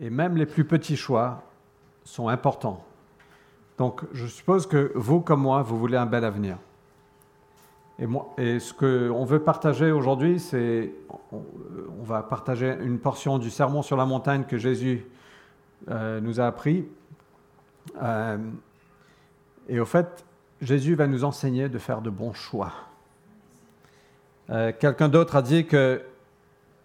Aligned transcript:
Et 0.00 0.10
même 0.10 0.36
les 0.36 0.46
plus 0.46 0.64
petits 0.64 0.96
choix 0.96 1.42
sont 2.04 2.28
importants. 2.28 2.84
Donc 3.78 4.02
je 4.12 4.26
suppose 4.26 4.66
que 4.66 4.92
vous 4.94 5.20
comme 5.20 5.40
moi, 5.40 5.62
vous 5.62 5.78
voulez 5.78 5.96
un 5.96 6.06
bel 6.06 6.24
avenir. 6.24 6.58
Et, 7.98 8.06
moi, 8.06 8.34
et 8.38 8.58
ce 8.58 8.72
qu'on 8.72 9.24
veut 9.24 9.40
partager 9.40 9.92
aujourd'hui, 9.92 10.40
c'est 10.40 10.92
on, 11.30 11.42
va 12.02 12.22
partager 12.22 12.76
une 12.80 12.98
portion 12.98 13.38
du 13.38 13.50
sermon 13.50 13.82
sur 13.82 13.96
la 13.96 14.06
montagne 14.06 14.44
que 14.44 14.58
Jésus 14.58 15.06
euh, 15.88 16.20
nous 16.20 16.40
a 16.40 16.46
appris. 16.46 16.86
Euh, 18.02 18.38
et 19.68 19.78
au 19.78 19.84
fait, 19.84 20.24
Jésus 20.60 20.94
va 20.94 21.06
nous 21.06 21.24
enseigner 21.24 21.68
de 21.68 21.78
faire 21.78 22.02
de 22.02 22.10
bons 22.10 22.32
choix. 22.32 22.72
Euh, 24.50 24.72
quelqu'un 24.78 25.08
d'autre 25.08 25.36
a 25.36 25.42
dit 25.42 25.66
que 25.66 26.02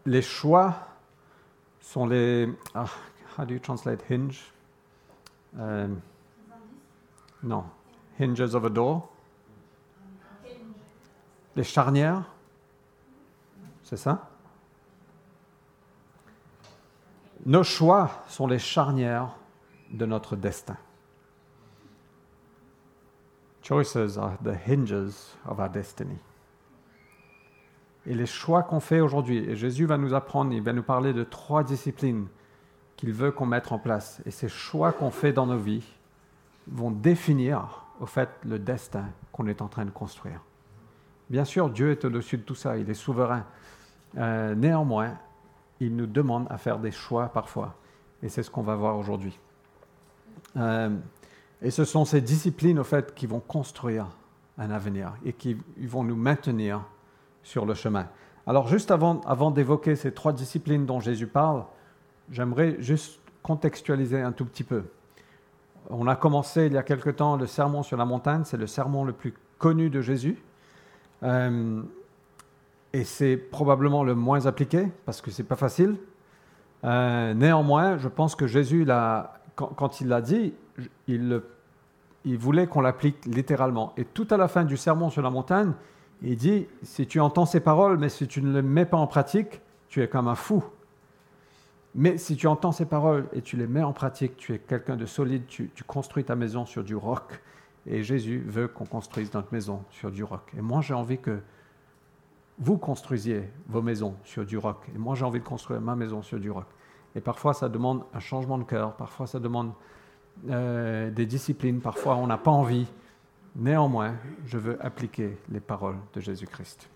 les 0.06 0.22
choix 0.22 0.87
sont 1.88 2.06
les. 2.06 2.50
Ah, 2.76 2.90
how 3.38 3.46
do 3.46 3.54
you 3.54 3.60
translate 3.60 4.02
hinge? 4.10 4.52
non. 7.44 7.64
Hinges 8.20 8.56
of 8.56 8.66
a 8.66 8.70
door. 8.70 9.10
Les 11.56 11.64
charnières. 11.64 12.24
C'est 13.84 13.98
ça? 13.98 14.30
Nos 17.46 17.64
choix 17.64 18.24
sont 18.28 18.48
les 18.48 18.60
charnières 18.60 19.38
de 19.90 20.06
notre 20.06 20.36
destin. 20.36 20.78
Choices 23.62 24.18
are 24.18 24.38
the 24.44 24.56
hinges 24.68 25.36
of 25.46 25.60
our 25.60 25.70
destiny. 25.70 26.18
Et 28.08 28.16
les 28.16 28.26
choix 28.26 28.64
qu'on 28.64 28.80
fait 28.80 29.02
aujourd'hui, 29.02 29.38
et 29.38 29.56
Jésus 29.56 29.86
va 29.86 29.98
nous 29.98 30.14
apprendre, 30.14 30.54
il 30.54 30.62
va 30.62 30.72
nous 30.72 30.84
parler 30.84 31.14
de 31.14 31.26
trois 31.26 31.64
disciplines 31.64 32.28
qu'il 32.96 33.12
veut 33.12 33.32
qu'on 33.32 33.46
mette 33.46 33.72
en 33.72 33.80
place. 33.80 34.22
Et 34.26 34.32
ces 34.32 34.48
choix 34.48 34.94
qu'on 34.94 35.12
fait 35.12 35.34
dans 35.34 35.46
nos 35.46 35.58
vies 35.58 35.84
vont 36.68 36.90
définir, 36.90 37.84
au 38.00 38.06
fait, 38.06 38.30
le 38.46 38.60
destin 38.60 39.06
qu'on 39.34 39.46
est 39.48 39.62
en 39.62 39.68
train 39.68 39.84
de 39.84 39.92
construire. 39.92 40.42
Bien 41.30 41.44
sûr, 41.44 41.70
Dieu 41.70 41.92
est 41.92 42.06
au-dessus 42.06 42.38
de 42.38 42.44
tout 42.44 42.56
ça, 42.56 42.78
il 42.78 42.90
est 42.90 42.94
souverain. 42.94 43.46
Euh, 44.18 44.56
néanmoins, 44.56 45.18
il 45.82 45.94
nous 45.94 46.08
demande 46.08 46.48
à 46.50 46.58
faire 46.58 46.80
des 46.80 46.92
choix 46.92 47.28
parfois. 47.28 47.76
Et 48.24 48.30
c'est 48.30 48.42
ce 48.42 48.50
qu'on 48.50 48.64
va 48.64 48.76
voir 48.76 48.98
aujourd'hui. 48.98 49.38
Euh, 50.56 50.96
et 51.62 51.72
ce 51.72 51.84
sont 51.84 52.06
ces 52.06 52.22
disciplines, 52.22 52.80
au 52.80 52.86
fait, 52.86 53.14
qui 53.14 53.28
vont 53.28 53.42
construire 53.42 54.08
un 54.58 54.72
avenir 54.72 55.14
et 55.26 55.34
qui 55.34 55.58
vont 55.78 56.06
nous 56.06 56.16
maintenir 56.16 56.86
sur 57.48 57.66
le 57.66 57.74
chemin. 57.74 58.08
Alors, 58.46 58.68
juste 58.68 58.92
avant, 58.92 59.52
d'évoquer 59.52 59.96
ces 59.96 60.12
trois 60.12 60.34
disciplines 60.34 60.86
dont 60.86 61.00
Jésus 61.00 61.28
parle, 61.28 61.64
j'aimerais 62.30 62.76
juste 62.80 63.22
contextualiser 63.42 64.22
un 64.22 64.34
tout 64.34 64.44
petit 64.44 64.66
peu. 64.66 64.84
On 65.90 66.08
a 66.08 66.18
commencé 66.18 66.66
il 66.66 66.74
y 66.74 66.78
a 66.78 66.84
quelque 66.84 67.10
temps 67.10 67.38
le 67.38 67.48
sermon 67.48 67.84
sur 67.84 67.96
la 67.96 68.04
montagne, 68.04 68.42
c'est 68.44 68.58
le 68.58 68.68
sermon 68.68 69.06
le 69.06 69.14
plus 69.14 69.34
connu 69.58 69.90
de 69.90 70.02
Jésus. 70.02 70.38
Euh, 71.24 71.82
et 72.92 73.06
c'est 73.06 73.38
probablement 73.38 74.04
le 74.04 74.14
moins 74.14 74.46
appliqué 74.46 74.92
parce 75.06 75.22
que 75.22 75.32
c'est 75.32 75.44
pas 75.44 75.56
facile. 75.56 75.96
Euh, 76.84 77.34
néanmoins, 77.34 77.98
je 77.98 78.10
pense 78.10 78.36
que 78.36 78.46
Jésus, 78.46 78.86
quand, 79.56 80.02
il 80.02 80.10
l'a 80.10 80.22
dit, 80.22 80.54
il, 81.08 81.42
il 82.26 82.38
voulait 82.38 82.68
qu'on 82.68 82.82
l'applique 82.82 83.26
littéralement. 83.26 83.94
Et 83.96 84.04
tout 84.04 84.28
à 84.32 84.36
la 84.36 84.50
fin 84.50 84.66
du 84.66 84.76
sermon 84.76 85.10
sur 85.10 85.22
la 85.22 85.30
montagne, 85.30 85.72
il 86.22 86.36
dit, 86.36 86.68
si 86.84 87.06
tu 87.06 87.20
entends 87.20 87.46
ces 87.46 87.60
paroles, 87.60 87.98
mais 87.98 88.10
si 88.10 88.28
tu 88.28 88.42
ne 88.42 88.54
les 88.54 88.62
mets 88.62 88.86
pas 88.86 88.98
en 88.98 89.08
pratique, 89.08 89.62
tu 89.88 90.02
es 90.02 90.08
comme 90.08 90.28
un 90.28 90.36
fou. 90.36 90.64
Mais 91.96 92.18
si 92.18 92.36
tu 92.36 92.48
entends 92.48 92.72
ces 92.72 92.86
paroles 92.86 93.28
et 93.34 93.42
tu 93.42 93.58
les 93.58 93.68
mets 93.68 93.84
en 93.84 93.94
pratique, 93.94 94.38
tu 94.38 94.54
es 94.54 94.60
quelqu'un 94.60 94.96
de 94.96 95.06
solide, 95.06 95.48
tu, 95.48 95.72
construis 95.86 96.24
ta 96.24 96.36
maison 96.36 96.66
sur 96.66 96.84
du 96.84 96.96
roc. 96.96 97.42
Et 97.86 98.04
Jésus 98.04 98.44
veut 98.46 98.68
qu'on 98.68 98.86
construise 98.86 99.34
notre 99.34 99.52
maison 99.52 99.84
sur 99.90 100.12
du 100.12 100.24
roc. 100.24 100.42
Et 100.58 100.62
moi, 100.62 100.82
j'ai 100.82 100.94
envie 100.94 101.18
que 101.18 101.40
vous 102.60 102.78
construisiez 102.78 103.50
vos 103.68 103.82
maisons 103.82 104.16
sur 104.24 104.46
du 104.46 104.58
roc. 104.58 104.78
Et 104.94 104.98
moi, 104.98 105.16
j'ai 105.16 105.26
envie 105.26 105.40
de 105.40 105.46
construire 105.46 105.82
ma 105.82 105.96
maison 105.96 106.22
sur 106.22 106.40
du 106.40 106.52
roc. 106.52 106.66
Et 107.16 107.22
parfois, 107.22 107.54
ça 107.54 107.70
demande 107.70 108.04
un 108.14 108.20
changement 108.20 108.58
de 108.58 108.64
cœur. 108.64 108.94
Parfois, 108.96 109.26
ça 109.26 109.40
demande 109.40 109.72
euh, 110.50 111.10
des 111.10 111.26
disciplines. 111.26 111.80
Parfois, 111.80 112.16
on 112.16 112.28
n'a 112.28 112.38
pas 112.38 112.52
envie. 112.52 112.88
Néanmoins, 113.58 114.14
je 114.46 114.60
veux 114.60 114.78
appliquer 114.86 115.36
les 115.50 115.60
paroles 115.60 115.98
de 116.14 116.22
Jésus-Christ. 116.22 116.88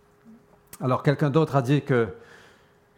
Alors, 0.80 1.02
quelqu'un 1.02 1.32
d'autre 1.32 1.56
a 1.56 1.64
dit 1.64 1.82
que, 1.82 2.08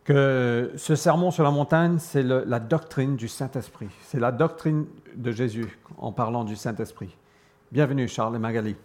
que 0.03 0.74
ce 0.75 0.96
sermon 0.96 1.31
sur 1.31 1.46
la 1.46 1.51
montagne, 1.51 1.97
c'est 1.97 2.24
la 2.24 2.59
doctrine 2.59 3.16
du 3.16 3.29
Saint-Esprit. 3.29 3.88
C'est 4.01 4.19
la 4.19 4.34
doctrine 4.34 4.85
de 5.16 5.31
Jésus 5.31 5.79
en 5.97 6.12
parlant 6.12 6.44
du 6.44 6.57
Saint-Esprit. 6.57 7.16
Bienvenue, 7.72 8.09
Charles 8.09 8.35
et 8.35 8.40
Magali. 8.40 8.75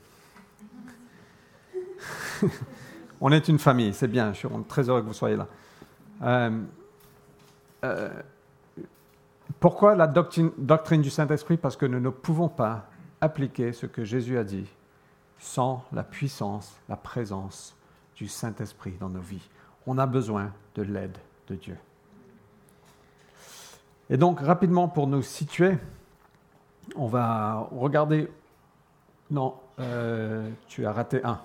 On 3.21 3.33
est 3.33 3.49
une 3.49 3.59
famille, 3.59 3.93
c'est 3.93 4.07
bien, 4.07 4.33
je 4.33 4.39
suis 4.39 4.49
très 4.69 4.89
heureux 4.89 5.03
que 5.03 5.07
vous 5.09 5.13
soyez 5.13 5.35
là. 5.37 5.49
Euh, 6.23 6.63
euh, 7.85 8.11
pourquoi 9.59 9.97
la 9.97 10.07
doctrine, 10.07 10.53
doctrine 10.57 11.03
du 11.03 11.11
Saint-Esprit? 11.11 11.57
Parce 11.57 11.77
que 11.77 11.87
nous 11.87 11.99
ne 11.99 12.11
pouvons 12.11 12.49
pas 12.49 12.89
appliquer 13.21 13.73
ce 13.73 13.87
que 13.87 14.05
Jésus 14.05 14.39
a 14.39 14.45
dit 14.45 14.67
sans 15.39 15.85
la 15.93 16.03
puissance, 16.03 16.77
la 16.89 16.97
présence 16.97 17.77
du 18.17 18.29
Saint-Esprit 18.29 18.97
dans 18.99 19.09
nos 19.09 19.21
vies. 19.21 19.49
On 19.87 19.99
a 19.99 20.07
besoin 20.07 20.53
de 20.75 20.83
l'aide 20.83 21.17
de 21.49 21.55
Dieu. 21.55 21.79
Et 24.11 24.17
donc, 24.17 24.41
rapidement, 24.41 24.89
pour 24.89 25.07
nous 25.07 25.23
situer, 25.23 25.79
on 26.97 27.07
va 27.07 27.69
regarder... 27.73 28.29
Non, 29.31 29.55
euh, 29.79 30.51
tu 30.69 30.87
as 30.87 30.93
raté 30.93 31.23
un. 31.23 31.39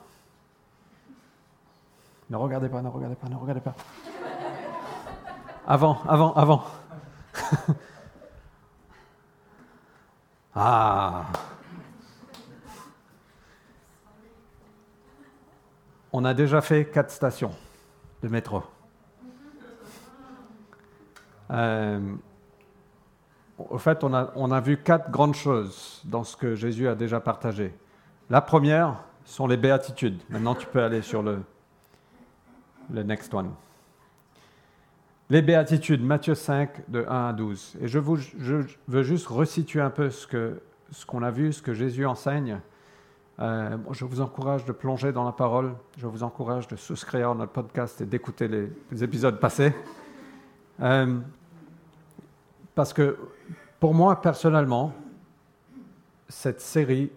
Ne 2.30 2.38
regardez 2.38 2.70
pas, 2.70 2.82
ne 2.82 2.88
regardez 2.88 3.16
pas, 3.16 3.28
ne 3.28 3.36
regardez 3.36 3.60
pas. 3.60 3.76
Avant, 5.68 6.02
avant, 6.08 6.34
avant. 6.34 6.64
ah. 10.56 11.26
On 16.14 16.26
a 16.26 16.36
déjà 16.36 16.62
fait 16.62 16.86
quatre 16.86 17.10
stations 17.10 17.52
de 18.22 18.28
métro. 18.28 18.62
Euh, 21.50 22.00
au 23.58 23.80
fait, 23.80 24.04
on 24.04 24.14
a, 24.14 24.32
on 24.36 24.52
a 24.52 24.62
vu 24.62 24.78
quatre 24.78 25.10
grandes 25.10 25.34
choses 25.34 26.02
dans 26.06 26.24
ce 26.24 26.38
que 26.38 26.54
Jésus 26.54 26.88
a 26.88 26.94
déjà 26.94 27.20
partagé. 27.20 27.74
La 28.30 28.42
première 28.42 29.04
sont 29.26 29.48
les 29.48 29.58
béatitudes. 29.58 30.22
Maintenant, 30.30 30.54
tu 30.54 30.68
peux 30.68 30.84
aller 30.84 31.02
sur 31.02 31.24
le, 31.24 31.42
le 32.92 33.02
next 33.02 33.34
one. 33.34 33.52
Les 35.32 35.42
béatitudes, 35.42 36.04
Matthieu 36.04 36.36
5, 36.36 36.90
de 36.92 37.06
1 37.10 37.30
à 37.30 37.34
12. 37.34 37.78
Et 37.82 37.88
je, 37.88 37.98
vous, 37.98 38.18
je 38.18 38.58
veux 38.88 39.04
juste 39.04 39.26
resituer 39.28 39.82
un 39.82 39.90
peu 39.90 40.12
ce 40.12 40.28
qu'on 40.28 40.58
ce 40.92 41.06
qu'on 41.08 41.24
a 41.24 41.32
vu, 41.32 41.54
ce 41.54 41.62
que 41.64 41.74
Jésus 41.74 42.06
enseigne. 42.06 42.60
Euh, 43.40 43.78
je 43.92 44.06
vous 44.06 44.22
encourage 44.22 44.66
de 44.66 44.72
plonger 44.72 45.12
dans 45.12 45.24
la 45.24 45.32
parole. 45.32 45.74
Je 45.98 46.06
vous 46.06 46.24
encourage 46.24 46.68
de 46.68 46.76
souscrire 46.76 47.32
à 47.32 47.36
notre 47.36 47.52
podcast 47.52 48.00
et 48.02 48.06
d'écouter 48.06 48.48
les, 48.48 49.04
épisodes 49.04 49.40
passés. 49.40 49.74
Euh, 50.82 51.20
parce 52.76 52.94
que 52.94 53.18
pour 53.80 53.94
moi, 53.94 54.22
personnellement, 54.22 54.94
cette 56.30 56.62
série 56.62 57.12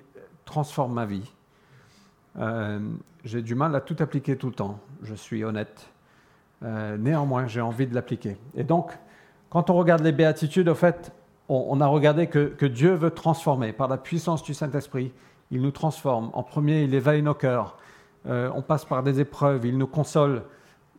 transforme 0.45 0.95
ma 0.95 1.07
vie. 1.07 1.31
Euh, 2.39 2.79
j'ai 3.25 3.43
du 3.43 3.55
mal 3.55 3.75
à 3.75 3.81
tout 3.81 3.97
appliquer 3.99 4.37
tout 4.37 4.49
le 4.49 4.55
temps, 4.55 4.79
je 5.03 5.15
suis 5.15 5.45
honnête. 5.45 5.91
Néanmoins, 6.63 7.47
j'ai 7.47 7.61
envie 7.61 7.87
de 7.87 7.95
l'appliquer. 7.95 8.39
Et 8.55 8.65
donc, 8.65 8.91
quand 9.51 9.71
on 9.71 9.75
regarde 9.75 10.03
les 10.03 10.11
béatitudes, 10.11 10.69
au 10.69 10.75
fait, 10.75 11.13
on, 11.49 11.81
a 11.81 11.87
regardé 11.87 12.27
que, 12.27 12.67
Dieu 12.67 12.95
veut 12.95 13.11
transformer 13.11 13.73
par 13.73 13.89
la 13.89 13.99
puissance 13.99 14.43
du 14.43 14.55
Saint-Esprit. 14.55 15.13
Il 15.51 15.63
nous 15.63 15.71
transforme. 15.71 16.31
En 16.33 16.43
premier, 16.43 16.83
il 16.83 16.95
éveille 16.95 17.23
nos 17.23 17.35
cœurs. 17.35 17.79
Euh, 18.27 18.51
on 18.55 18.63
passe 18.63 18.85
par 18.85 19.03
des 19.03 19.21
épreuves, 19.21 19.65
il 19.67 19.79
nous 19.79 19.87
console. 19.87 20.43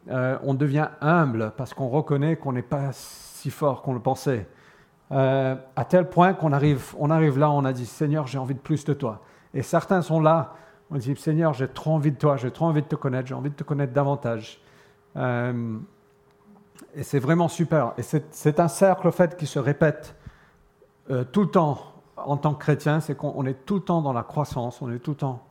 on 0.09 0.53
devient 0.53 0.88
humble 1.01 1.51
parce 1.57 1.73
qu'on 1.73 1.89
reconnaît 1.89 2.38
qu'on 2.38 2.53
n'est 2.53 2.61
pas 2.61 2.91
si 2.94 3.49
fort 3.49 3.81
qu'on 3.81 3.94
le 3.94 3.99
pensait. 3.99 4.47
à 5.11 5.85
tel 5.89 6.09
point 6.09 6.33
qu'on 6.33 6.53
arrive, 6.53 6.95
on 6.97 7.09
arrive 7.09 7.38
là, 7.38 7.51
on 7.51 7.65
a 7.65 7.73
dit 7.73 7.85
Seigneur, 7.85 8.27
j'ai 8.27 8.38
envie 8.38 8.55
de 8.55 8.59
plus 8.59 8.85
de 8.85 8.94
toi. 8.94 9.21
Et 9.53 9.61
certains 9.61 10.01
sont 10.01 10.21
là 10.21 10.53
on 10.89 10.97
dit, 10.97 11.15
Seigneur, 11.15 11.53
j'ai 11.53 11.67
trop 11.67 11.91
envie 11.91 12.11
de 12.11 12.17
toi, 12.17 12.38
j'ai 12.38 12.51
trop 12.51 12.65
envie 12.65 12.81
de 12.81 12.88
te 12.88 12.95
connaître, 12.95 13.27
j'ai 13.27 13.33
envie 13.33 13.49
de 13.49 13.55
te 13.55 13.63
connaître 13.63 13.94
davantage. 13.94 14.61
Euh, 15.15 15.77
et 16.95 17.03
c'est 17.03 17.19
vraiment 17.19 17.47
super. 17.47 17.94
Et 17.97 18.03
c'est 18.03 18.59
un 18.59 18.67
cercle, 18.67 19.07
au 19.07 19.11
fait, 19.11 19.35
qui 19.35 19.45
se 19.45 19.59
répète 19.59 20.15
euh, 21.09 21.23
tout 21.25 21.41
le 21.41 21.49
temps 21.49 21.79
en 22.27 22.38
tant 22.38 22.53
que 22.53 22.59
chrétien, 22.59 23.00
c'est 23.00 23.15
qu'on 23.15 23.45
est 23.45 23.65
tout 23.65 23.75
le 23.75 23.81
temps 23.81 24.01
dans 24.01 24.13
la 24.13 24.24
croissance, 24.24 24.81
on 24.81 24.91
est 24.91 25.00
tout 25.00 25.12
le 25.12 25.18
temps 25.18 25.47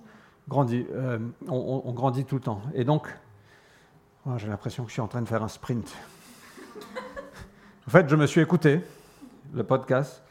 grandi, 0.48 0.86
euh, 0.92 1.18
on, 1.48 1.92
grandit 1.92 2.24
tout 2.24 2.36
le 2.36 2.42
temps. 2.42 2.60
Et 2.74 2.84
donc, 2.84 3.08
oh, 4.26 4.32
j'ai 4.36 4.46
l'impression 4.46 4.84
que 4.84 4.90
je 4.90 4.92
suis 4.92 5.02
en 5.02 5.08
train 5.08 5.22
de 5.22 5.28
faire 5.28 5.42
un 5.42 5.48
sprint. 5.48 5.90
en 7.86 7.90
fait, 7.90 8.08
je 8.08 8.14
me 8.14 8.26
suis 8.26 8.42
écouté, 8.42 8.82
le 9.54 9.64
podcast. 9.64 10.22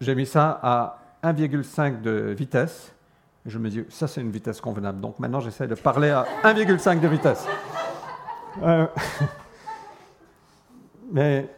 J'ai 0.00 0.14
mis 0.14 0.26
ça 0.26 0.58
à 0.62 0.98
1,5 1.24 2.00
de 2.00 2.34
vitesse. 2.36 2.92
je 3.44 3.58
me 3.58 3.68
dis, 3.68 3.84
ça 3.90 4.06
c'est 4.06 4.20
une 4.20 4.30
vitesse 4.30 4.60
convenable. 4.60 5.00
Donc 5.00 5.18
maintenant 5.18 5.40
j'essaie 5.40 5.66
de 5.66 5.74
parler 5.74 6.10
à 6.10 6.26
1,5 6.44 7.00
de 7.00 7.08
vitesse. 7.08 7.46
Euh, 8.62 8.86
mais 11.12 11.48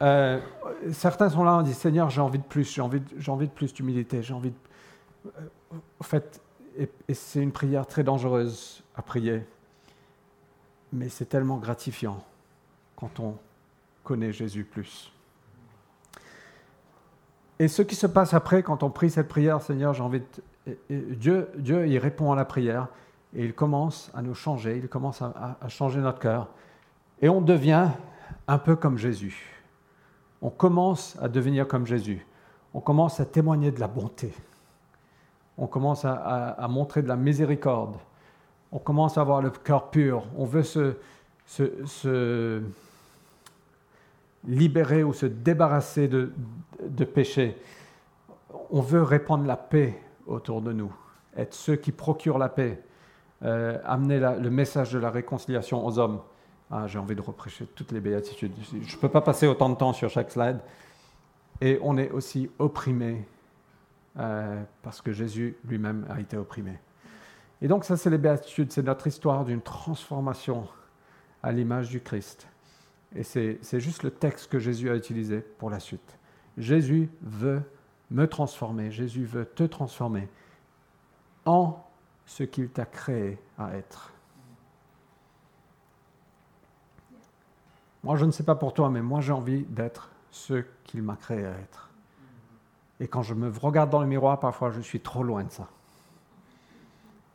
euh, 0.00 0.40
certains 0.92 1.28
sont 1.28 1.44
là, 1.44 1.56
on 1.56 1.62
dit, 1.62 1.74
Seigneur, 1.74 2.10
j'ai 2.10 2.20
envie 2.20 2.38
de 2.38 2.44
plus, 2.44 2.72
j'ai 2.72 2.80
envie, 2.80 3.02
envie 3.28 3.46
de 3.46 3.52
plus 3.52 3.72
d'humilité, 3.72 4.22
j'ai 4.22 4.34
envie 4.34 4.50
de... 4.50 4.56
Euh, 5.26 5.76
en 6.00 6.04
fait, 6.04 6.40
et, 6.76 6.88
c'est 7.14 7.42
une 7.42 7.52
prière 7.52 7.86
très 7.86 8.02
dangereuse 8.02 8.82
à 8.96 9.02
prier, 9.02 9.42
mais 10.92 11.08
c'est 11.08 11.26
tellement 11.26 11.58
gratifiant 11.58 12.24
quand 12.96 13.20
on 13.20 13.36
connaît 14.04 14.32
Jésus 14.32 14.64
plus. 14.64 15.12
Et 17.58 17.68
ce 17.68 17.82
qui 17.82 17.94
se 17.94 18.06
passe 18.06 18.34
après, 18.34 18.62
quand 18.62 18.82
on 18.82 18.90
prie 18.90 19.10
cette 19.10 19.28
prière, 19.28 19.62
Seigneur, 19.62 19.94
j'ai 19.94 20.02
envie 20.02 20.20
de... 20.20 20.76
Dieu, 21.14 21.48
Dieu, 21.56 21.86
il 21.86 21.98
répond 21.98 22.32
à 22.32 22.36
la 22.36 22.44
prière 22.44 22.88
et 23.34 23.44
il 23.44 23.54
commence 23.54 24.10
à 24.14 24.22
nous 24.22 24.34
changer, 24.34 24.78
il 24.78 24.88
commence 24.88 25.22
à 25.22 25.68
changer 25.68 26.00
notre 26.00 26.18
cœur. 26.18 26.48
Et 27.20 27.28
on 27.28 27.40
devient 27.40 27.88
un 28.46 28.58
peu 28.58 28.76
comme 28.76 28.98
Jésus. 28.98 29.51
On 30.42 30.50
commence 30.50 31.16
à 31.22 31.28
devenir 31.28 31.68
comme 31.68 31.86
Jésus. 31.86 32.26
On 32.74 32.80
commence 32.80 33.20
à 33.20 33.24
témoigner 33.24 33.70
de 33.70 33.78
la 33.80 33.86
bonté. 33.86 34.32
On 35.56 35.68
commence 35.68 36.04
à, 36.04 36.66
montrer 36.68 37.02
de 37.02 37.08
la 37.08 37.16
miséricorde. 37.16 37.96
On 38.72 38.78
commence 38.78 39.16
à 39.16 39.20
avoir 39.20 39.40
le 39.40 39.50
cœur 39.50 39.90
pur. 39.90 40.24
On 40.36 40.44
veut 40.44 40.64
se, 40.64 40.96
libérer 44.44 45.04
ou 45.04 45.12
se 45.12 45.26
débarrasser 45.26 46.08
de, 46.08 46.32
de 46.82 47.04
péché. 47.04 47.56
On 48.70 48.80
veut 48.80 49.02
répandre 49.02 49.46
la 49.46 49.56
paix 49.56 50.02
autour 50.26 50.62
de 50.62 50.72
nous, 50.72 50.92
être 51.36 51.54
ceux 51.54 51.76
qui 51.76 51.92
procurent 51.92 52.38
la 52.38 52.48
paix, 52.48 52.82
euh, 53.44 53.78
amener 53.84 54.18
le 54.18 54.50
message 54.50 54.92
de 54.92 54.98
la 54.98 55.10
réconciliation 55.10 55.86
aux 55.86 55.98
hommes. 55.98 56.20
Ah, 56.74 56.86
j'ai 56.86 56.98
envie 56.98 57.14
de 57.14 57.20
reprêcher 57.20 57.66
toutes 57.66 57.92
les 57.92 58.00
béatitudes. 58.00 58.52
Je 58.72 58.96
ne 58.96 59.00
peux 59.00 59.10
pas 59.10 59.20
passer 59.20 59.46
autant 59.46 59.68
de 59.68 59.74
temps 59.74 59.92
sur 59.92 60.08
chaque 60.08 60.30
slide. 60.30 60.58
Et 61.60 61.78
on 61.82 61.98
est 61.98 62.10
aussi 62.10 62.50
opprimé 62.58 63.28
euh, 64.18 64.62
parce 64.82 65.02
que 65.02 65.12
Jésus 65.12 65.54
lui-même 65.66 66.06
a 66.08 66.18
été 66.18 66.38
opprimé. 66.38 66.78
Et 67.60 67.68
donc 67.68 67.84
ça, 67.84 67.98
c'est 67.98 68.08
les 68.08 68.16
béatitudes, 68.16 68.72
c'est 68.72 68.82
notre 68.82 69.06
histoire 69.06 69.44
d'une 69.44 69.60
transformation 69.60 70.66
à 71.42 71.52
l'image 71.52 71.90
du 71.90 72.00
Christ. 72.00 72.48
Et 73.14 73.22
c'est 73.22 73.60
juste 73.80 74.02
le 74.02 74.10
texte 74.10 74.50
que 74.50 74.58
Jésus 74.58 74.88
a 74.88 74.96
utilisé 74.96 75.40
pour 75.40 75.68
la 75.68 75.78
suite. 75.78 76.18
Jésus 76.56 77.10
veut 77.20 77.60
me 78.10 78.26
transformer, 78.26 78.90
Jésus 78.90 79.26
veut 79.26 79.44
te 79.44 79.64
transformer 79.64 80.26
en 81.44 81.84
ce 82.24 82.44
qu'il 82.44 82.70
t'a 82.70 82.86
créé 82.86 83.38
à 83.58 83.74
être. 83.76 84.12
Moi, 88.04 88.16
je 88.16 88.24
ne 88.24 88.30
sais 88.30 88.42
pas 88.42 88.54
pour 88.54 88.74
toi, 88.74 88.90
mais 88.90 89.02
moi, 89.02 89.20
j'ai 89.20 89.32
envie 89.32 89.62
d'être 89.62 90.10
ce 90.30 90.64
qu'il 90.84 91.02
m'a 91.02 91.16
créé 91.16 91.44
à 91.44 91.50
être. 91.50 91.90
Et 92.98 93.08
quand 93.08 93.22
je 93.22 93.34
me 93.34 93.50
regarde 93.50 93.90
dans 93.90 94.00
le 94.00 94.06
miroir, 94.06 94.40
parfois, 94.40 94.70
je 94.70 94.80
suis 94.80 95.00
trop 95.00 95.22
loin 95.22 95.44
de 95.44 95.50
ça. 95.50 95.68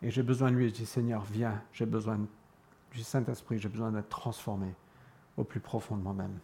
Et 0.02 0.12
j'ai 0.12 0.24
besoin 0.24 0.52
de 0.52 0.56
lui. 0.56 0.70
Je 0.70 0.74
dis, 0.74 0.86
Seigneur, 0.86 1.24
viens, 1.24 1.62
j'ai 1.74 1.86
besoin 1.86 2.20
du 2.92 3.04
Saint-Esprit, 3.04 3.60
j'ai 3.60 3.70
besoin 3.70 3.92
d'être 3.92 4.10
transformé 4.10 4.74
au 5.38 5.44
plus 5.44 5.60
profond 5.60 5.96
de 5.96 6.02
moi-même. 6.02 6.38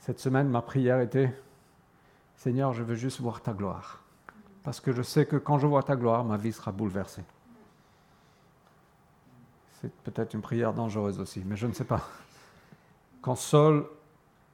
Cette 0.00 0.20
semaine, 0.20 0.48
ma 0.48 0.62
prière 0.62 1.00
était, 1.00 1.34
Seigneur, 2.36 2.72
je 2.72 2.82
veux 2.82 2.94
juste 2.94 3.20
voir 3.20 3.42
ta 3.42 3.52
gloire. 3.52 4.02
Parce 4.62 4.80
que 4.80 4.92
je 4.92 5.02
sais 5.02 5.26
que 5.26 5.36
quand 5.36 5.58
je 5.58 5.66
vois 5.66 5.82
ta 5.82 5.96
gloire, 5.96 6.24
ma 6.24 6.36
vie 6.36 6.52
sera 6.52 6.72
bouleversée. 6.72 7.24
C'est 9.80 9.92
peut-être 10.02 10.34
une 10.34 10.40
prière 10.40 10.72
dangereuse 10.72 11.20
aussi, 11.20 11.42
mais 11.46 11.56
je 11.56 11.66
ne 11.66 11.72
sais 11.72 11.84
pas. 11.84 12.02
Quand 13.22 13.36
Saul, 13.36 13.86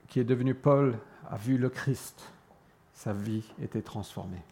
qui 0.09 0.21
est 0.21 0.25
devenu 0.25 0.55
Paul, 0.55 0.99
a 1.31 1.37
vu 1.37 1.57
le 1.57 1.71
Christ, 1.71 2.31
sa 2.93 3.15
vie 3.15 3.45
était 3.63 3.81
transformée. 3.81 4.43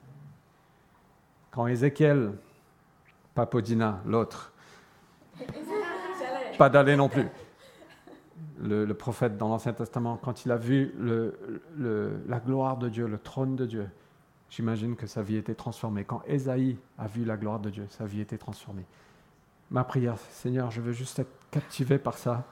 Quand 1.50 1.66
Ézéchiel, 1.66 2.32
Papodina, 3.34 4.00
l'autre, 4.06 4.52
pas 6.58 6.70
d'aller 6.70 6.96
non 6.96 7.10
plus, 7.10 7.28
le, 8.58 8.90
prophète 8.92 9.36
dans 9.36 9.48
l'Ancien 9.48 9.74
Testament, 9.74 10.16
quand 10.16 10.46
il 10.46 10.52
a 10.52 10.56
vu 10.56 10.94
la 11.76 12.40
gloire 12.40 12.78
de 12.78 12.88
Dieu, 12.88 13.06
le 13.06 13.18
trône 13.18 13.56
de 13.56 13.66
Dieu, 13.66 13.88
j'imagine 14.48 14.96
que 14.96 15.06
sa 15.06 15.20
vie 15.20 15.36
était 15.36 15.54
transformée. 15.54 16.04
Quand 16.04 16.22
Ésaïe 16.26 16.78
a 16.96 17.06
vu 17.08 17.26
la 17.26 17.36
gloire 17.36 17.60
de 17.60 17.68
Dieu, 17.68 17.86
sa 17.90 18.06
vie 18.06 18.20
était 18.20 18.38
transformée 18.38 18.86
ma 19.72 19.84
prière, 19.84 20.16
Seigneur, 20.30 20.70
je 20.70 20.80
veux 20.80 20.92
juste 20.92 21.18
être 21.18 21.32
captivé 21.50 21.98
par 21.98 22.18
ça, 22.18 22.44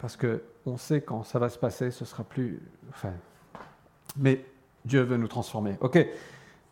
parce 0.00 0.16
que 0.16 0.42
on 0.66 0.76
sait 0.76 1.00
quand 1.00 1.22
ça 1.22 1.38
va 1.38 1.48
se 1.48 1.58
passer, 1.58 1.90
ce 1.90 2.04
sera 2.04 2.24
plus. 2.24 2.60
Enfin, 2.90 3.12
mais 4.16 4.44
Dieu 4.84 5.02
veut 5.02 5.16
nous 5.16 5.28
transformer. 5.28 5.76
Ok. 5.80 6.06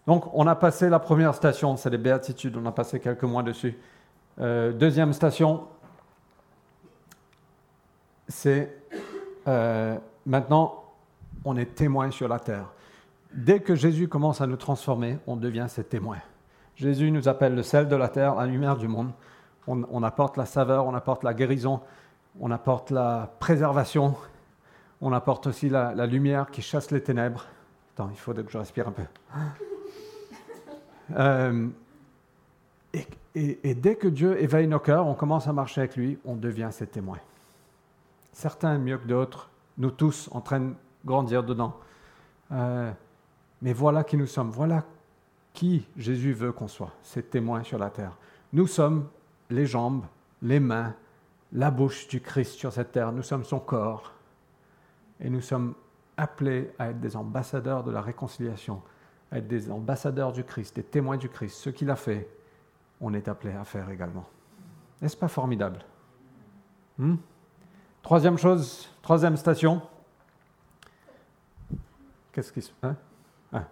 Donc, 0.07 0.35
on 0.35 0.47
a 0.47 0.57
passé 0.57 0.89
la 0.89 0.99
première 0.99 1.35
station, 1.35 1.77
c'est 1.77 1.91
les 1.91 1.99
béatitudes. 1.99 2.57
On 2.57 2.67
a 2.67 2.73
passé 2.73 2.99
quelques 2.99 3.23
mois 3.23 3.43
dessus. 3.43 3.79
Euh, 4.41 4.73
deuxième 4.73 5.13
station, 5.13 5.69
c'est 8.27 8.77
euh, 9.47 9.97
maintenant, 10.27 10.83
on 11.45 11.57
est 11.57 11.75
témoin 11.75 12.11
sur 12.11 12.29
la 12.29 12.41
terre. 12.41 12.67
Dès 13.33 13.61
que 13.61 13.75
Jésus 13.75 14.09
commence 14.09 14.41
à 14.41 14.47
nous 14.47 14.57
transformer, 14.57 15.19
on 15.27 15.37
devient 15.37 15.67
ses 15.69 15.85
témoins. 15.85 16.21
Jésus 16.77 17.11
nous 17.11 17.29
appelle 17.29 17.55
le 17.55 17.63
sel 17.63 17.89
de 17.89 17.97
la 17.97 18.09
terre, 18.09 18.35
la 18.35 18.47
lumière 18.47 18.77
du 18.77 18.89
monde. 18.89 19.11
On, 19.69 20.03
apporte 20.03 20.37
la 20.37 20.45
saveur, 20.45 20.87
on 20.87 20.95
apporte 20.95 21.23
la 21.23 21.35
guérison, 21.35 21.81
on 22.41 22.51
apporte 22.51 22.91
la 22.91 23.31
préservation, 23.39 24.17
on 25.01 25.13
apporte 25.13 25.47
aussi 25.47 25.69
la, 25.69 25.95
lumière 26.07 26.51
qui 26.51 26.63
chasse 26.63 26.91
les 26.91 27.01
ténèbres. 27.01 27.47
Attends, 27.95 28.09
il 28.11 28.19
faut 28.19 28.35
que 28.35 28.51
je 28.51 28.59
respire 28.59 28.89
un 28.89 28.93
peu. 28.93 29.05
Euh, 31.17 31.69
et, 33.35 33.75
dès 33.75 33.97
que 33.97 34.09
Dieu 34.09 34.41
éveille 34.41 34.67
nos 34.67 34.79
cœurs, 34.79 35.07
on 35.07 35.15
commence 35.15 35.47
à 35.47 35.53
marcher 35.53 35.83
avec 35.83 35.97
lui, 35.97 36.19
on 36.25 36.37
devient 36.37 36.69
ses 36.71 36.87
témoins. 36.87 37.19
Certains 38.33 38.79
mieux 38.79 38.97
que 38.97 39.07
d'autres, 39.07 39.51
nous 39.77 39.91
tous 39.91 40.31
en 40.33 40.41
train 40.41 40.61
de 40.61 40.73
grandir 41.05 41.43
dedans. 41.43 41.77
Euh, 42.53 42.91
mais 43.61 43.75
voilà 43.75 44.05
qui 44.05 44.17
nous 44.17 44.27
sommes, 44.27 44.51
voilà 44.51 44.85
qui 45.53 45.87
Jésus 45.97 46.33
veut 46.33 46.53
qu'on 46.53 46.69
soit, 46.69 46.93
ses 47.03 47.23
témoins 47.23 47.63
sur 47.63 47.79
la 47.79 47.91
terre. 47.91 48.17
Nous 48.53 48.67
sommes 48.67 49.09
les 49.51 49.67
jambes, 49.67 50.05
les 50.41 50.61
mains, 50.61 50.95
la 51.53 51.71
bouche 51.71 52.09
du 52.09 52.21
Christ 52.21 52.55
sur 52.55 52.73
cette 52.73 52.93
terre. 52.93 53.13
Nous 53.13 53.23
sommes 53.23 53.45
son 53.45 53.61
corps. 53.61 54.13
Et 55.21 55.31
nous 55.31 55.41
sommes 55.41 55.75
appelés 56.17 56.73
à 56.79 56.91
être 56.91 57.01
des 57.01 57.17
ambassadeurs 57.17 57.85
de 57.85 57.91
la 57.91 58.01
réconciliation, 58.01 58.83
à 59.31 59.39
être 59.39 59.49
des 59.49 59.71
ambassadeurs 59.71 60.33
du 60.33 60.45
Christ, 60.45 60.77
des 60.77 60.83
témoins 60.83 61.17
du 61.17 61.29
Christ. 61.29 61.57
Ce 61.57 61.71
qu'il 61.71 61.91
a 61.91 61.97
fait, 61.97 62.29
on 63.01 63.13
est 63.15 63.29
appelé 63.29 63.55
à 63.55 63.65
faire 63.65 63.91
également. 63.91 64.25
N'est-ce 65.01 65.17
pas 65.17 65.29
formidable? 65.29 65.85
Hmm? 66.99 67.17
Troisième 68.03 68.39
chose, 68.39 68.89
troisième 69.01 69.37
station. 69.37 69.83
Qu'est-ce 72.33 72.53
qui 72.53 72.63
se 72.63 72.73
passe 72.73 72.93
hein? 72.93 72.97
ah. 73.53 73.65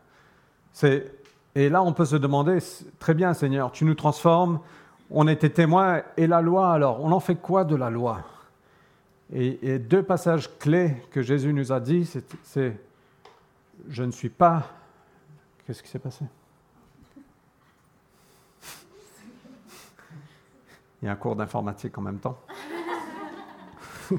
C'est 0.73 1.20
et 1.55 1.69
là, 1.69 1.83
on 1.83 1.93
peut 1.93 2.05
se 2.05 2.17
demander, 2.17 2.59
très 2.99 3.15
bien 3.15 3.35
Seigneur, 3.35 3.73
tu 3.73 3.85
nous 3.85 3.95
transformes, 3.95 4.61
on 5.11 5.27
était 5.27 5.51
témoins, 5.51 6.03
et 6.17 6.27
la 6.27 6.41
loi 6.41 6.73
alors, 6.73 7.05
on 7.05 7.11
en 7.11 7.21
fait 7.21 7.35
quoi 7.37 7.65
de 7.65 7.75
la 7.75 7.91
loi? 7.91 8.23
Et, 9.33 9.79
deux 9.79 10.03
passages 10.03 10.59
clés 10.59 10.97
que 11.11 11.23
Jésus 11.23 11.53
nous 11.53 11.71
a 11.73 11.79
dit, 11.81 12.11
c'est, 12.43 12.81
je 13.89 14.03
ne 14.03 14.11
suis 14.11 14.29
pas... 14.29 14.65
Qu'est-ce 15.67 15.83
qui 15.83 15.89
s'est 15.89 16.01
passé? 16.01 16.25
Il 21.03 21.07
y 21.07 21.09
a 21.09 21.13
un 21.13 21.17
cours 21.17 21.37
d'informatique 21.37 21.97
en 21.97 22.03
même 22.03 22.19
temps. 22.19 22.39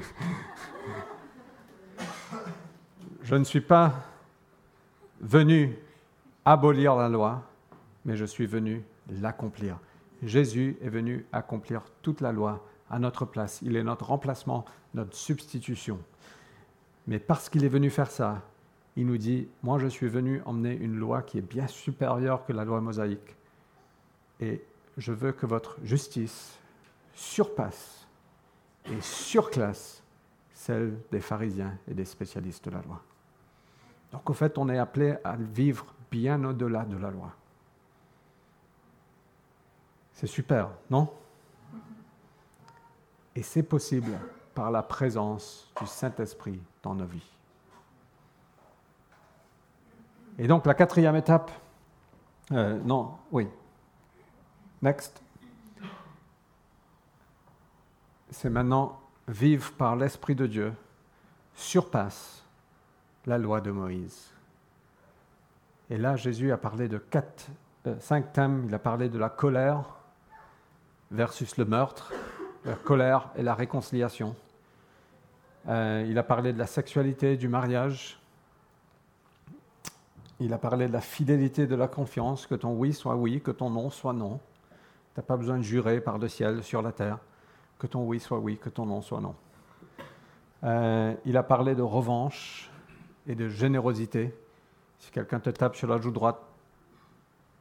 je 3.22 3.34
ne 3.36 3.44
suis 3.44 3.60
pas 3.60 3.92
venu 5.20 5.78
abolir 6.44 6.96
la 6.96 7.08
loi, 7.08 7.42
mais 8.04 8.16
je 8.16 8.24
suis 8.24 8.46
venu 8.46 8.84
l'accomplir. 9.08 9.78
Jésus 10.22 10.76
est 10.80 10.88
venu 10.88 11.26
accomplir 11.32 11.82
toute 12.02 12.20
la 12.20 12.32
loi 12.32 12.64
à 12.90 12.98
notre 12.98 13.24
place. 13.24 13.60
Il 13.62 13.76
est 13.76 13.82
notre 13.82 14.06
remplacement, 14.06 14.64
notre 14.94 15.16
substitution. 15.16 15.98
Mais 17.06 17.18
parce 17.18 17.48
qu'il 17.48 17.64
est 17.64 17.68
venu 17.68 17.90
faire 17.90 18.10
ça, 18.10 18.42
il 18.96 19.06
nous 19.06 19.18
dit, 19.18 19.48
moi 19.62 19.78
je 19.78 19.86
suis 19.86 20.08
venu 20.08 20.42
emmener 20.44 20.74
une 20.74 20.96
loi 20.96 21.22
qui 21.22 21.38
est 21.38 21.42
bien 21.42 21.66
supérieure 21.66 22.44
que 22.44 22.52
la 22.52 22.64
loi 22.64 22.80
mosaïque. 22.80 23.36
Et 24.40 24.62
je 24.96 25.12
veux 25.12 25.32
que 25.32 25.46
votre 25.46 25.78
justice 25.82 26.58
surpasse 27.14 28.06
et 28.86 29.00
surclasse 29.00 30.02
celle 30.52 30.98
des 31.10 31.20
pharisiens 31.20 31.76
et 31.88 31.94
des 31.94 32.04
spécialistes 32.04 32.64
de 32.66 32.70
la 32.70 32.82
loi. 32.82 33.00
Donc 34.12 34.28
au 34.28 34.34
fait, 34.34 34.58
on 34.58 34.68
est 34.68 34.78
appelé 34.78 35.16
à 35.24 35.36
vivre 35.36 35.86
bien 36.12 36.44
au-delà 36.44 36.84
de 36.84 36.96
la 36.98 37.10
loi. 37.10 37.32
C'est 40.12 40.26
super, 40.26 40.68
non? 40.90 41.10
Et 43.34 43.42
c'est 43.42 43.62
possible 43.62 44.12
par 44.54 44.70
la 44.70 44.82
présence 44.82 45.72
du 45.80 45.86
Saint-Esprit 45.86 46.60
dans 46.82 46.94
nos 46.94 47.06
vies. 47.06 47.32
Et 50.38 50.46
donc 50.46 50.66
la 50.66 50.74
quatrième 50.74 51.16
étape, 51.16 51.50
euh, 52.52 52.78
non, 52.80 53.16
oui, 53.30 53.48
next, 54.82 55.22
c'est 58.30 58.50
maintenant 58.50 59.00
vivre 59.28 59.72
par 59.72 59.96
l'Esprit 59.96 60.34
de 60.34 60.46
Dieu 60.46 60.74
surpasse 61.54 62.44
la 63.24 63.38
loi 63.38 63.60
de 63.62 63.70
Moïse. 63.70 64.31
Et 65.92 65.98
là, 65.98 66.16
Jésus 66.16 66.50
a 66.52 66.56
parlé 66.56 66.88
de 66.88 66.98
euh, 67.86 67.94
cinq 68.00 68.32
thèmes. 68.32 68.64
Il 68.66 68.74
a 68.74 68.78
parlé 68.78 69.10
de 69.10 69.18
la 69.18 69.28
colère 69.28 69.98
versus 71.10 71.58
le 71.58 71.66
meurtre, 71.66 72.14
la 72.64 72.76
colère 72.76 73.28
et 73.36 73.42
la 73.42 73.54
réconciliation. 73.54 74.34
Euh, 75.68 76.06
il 76.08 76.16
a 76.16 76.22
parlé 76.22 76.54
de 76.54 76.58
la 76.58 76.66
sexualité, 76.66 77.36
du 77.36 77.46
mariage. 77.46 78.18
Il 80.40 80.54
a 80.54 80.58
parlé 80.58 80.88
de 80.88 80.94
la 80.94 81.02
fidélité 81.02 81.66
de 81.66 81.74
la 81.74 81.88
confiance, 81.88 82.46
que 82.46 82.54
ton 82.54 82.72
oui 82.72 82.94
soit 82.94 83.16
oui, 83.16 83.42
que 83.42 83.50
ton 83.50 83.68
non 83.68 83.90
soit 83.90 84.14
non. 84.14 84.40
Tu 85.12 85.20
n'as 85.20 85.24
pas 85.24 85.36
besoin 85.36 85.58
de 85.58 85.62
jurer 85.62 86.00
par 86.00 86.16
le 86.16 86.28
ciel, 86.28 86.62
sur 86.62 86.80
la 86.80 86.92
terre, 86.92 87.18
que 87.78 87.86
ton 87.86 88.02
oui 88.06 88.18
soit 88.18 88.38
oui, 88.38 88.56
que 88.56 88.70
ton 88.70 88.86
non 88.86 89.02
soit 89.02 89.20
non. 89.20 89.34
Euh, 90.64 91.14
il 91.26 91.36
a 91.36 91.42
parlé 91.42 91.74
de 91.74 91.82
revanche 91.82 92.70
et 93.26 93.34
de 93.34 93.50
générosité. 93.50 94.34
Si 95.02 95.10
quelqu'un 95.10 95.40
te 95.40 95.50
tape 95.50 95.74
sur 95.74 95.88
la 95.88 96.00
joue 96.00 96.12
droite, 96.12 96.40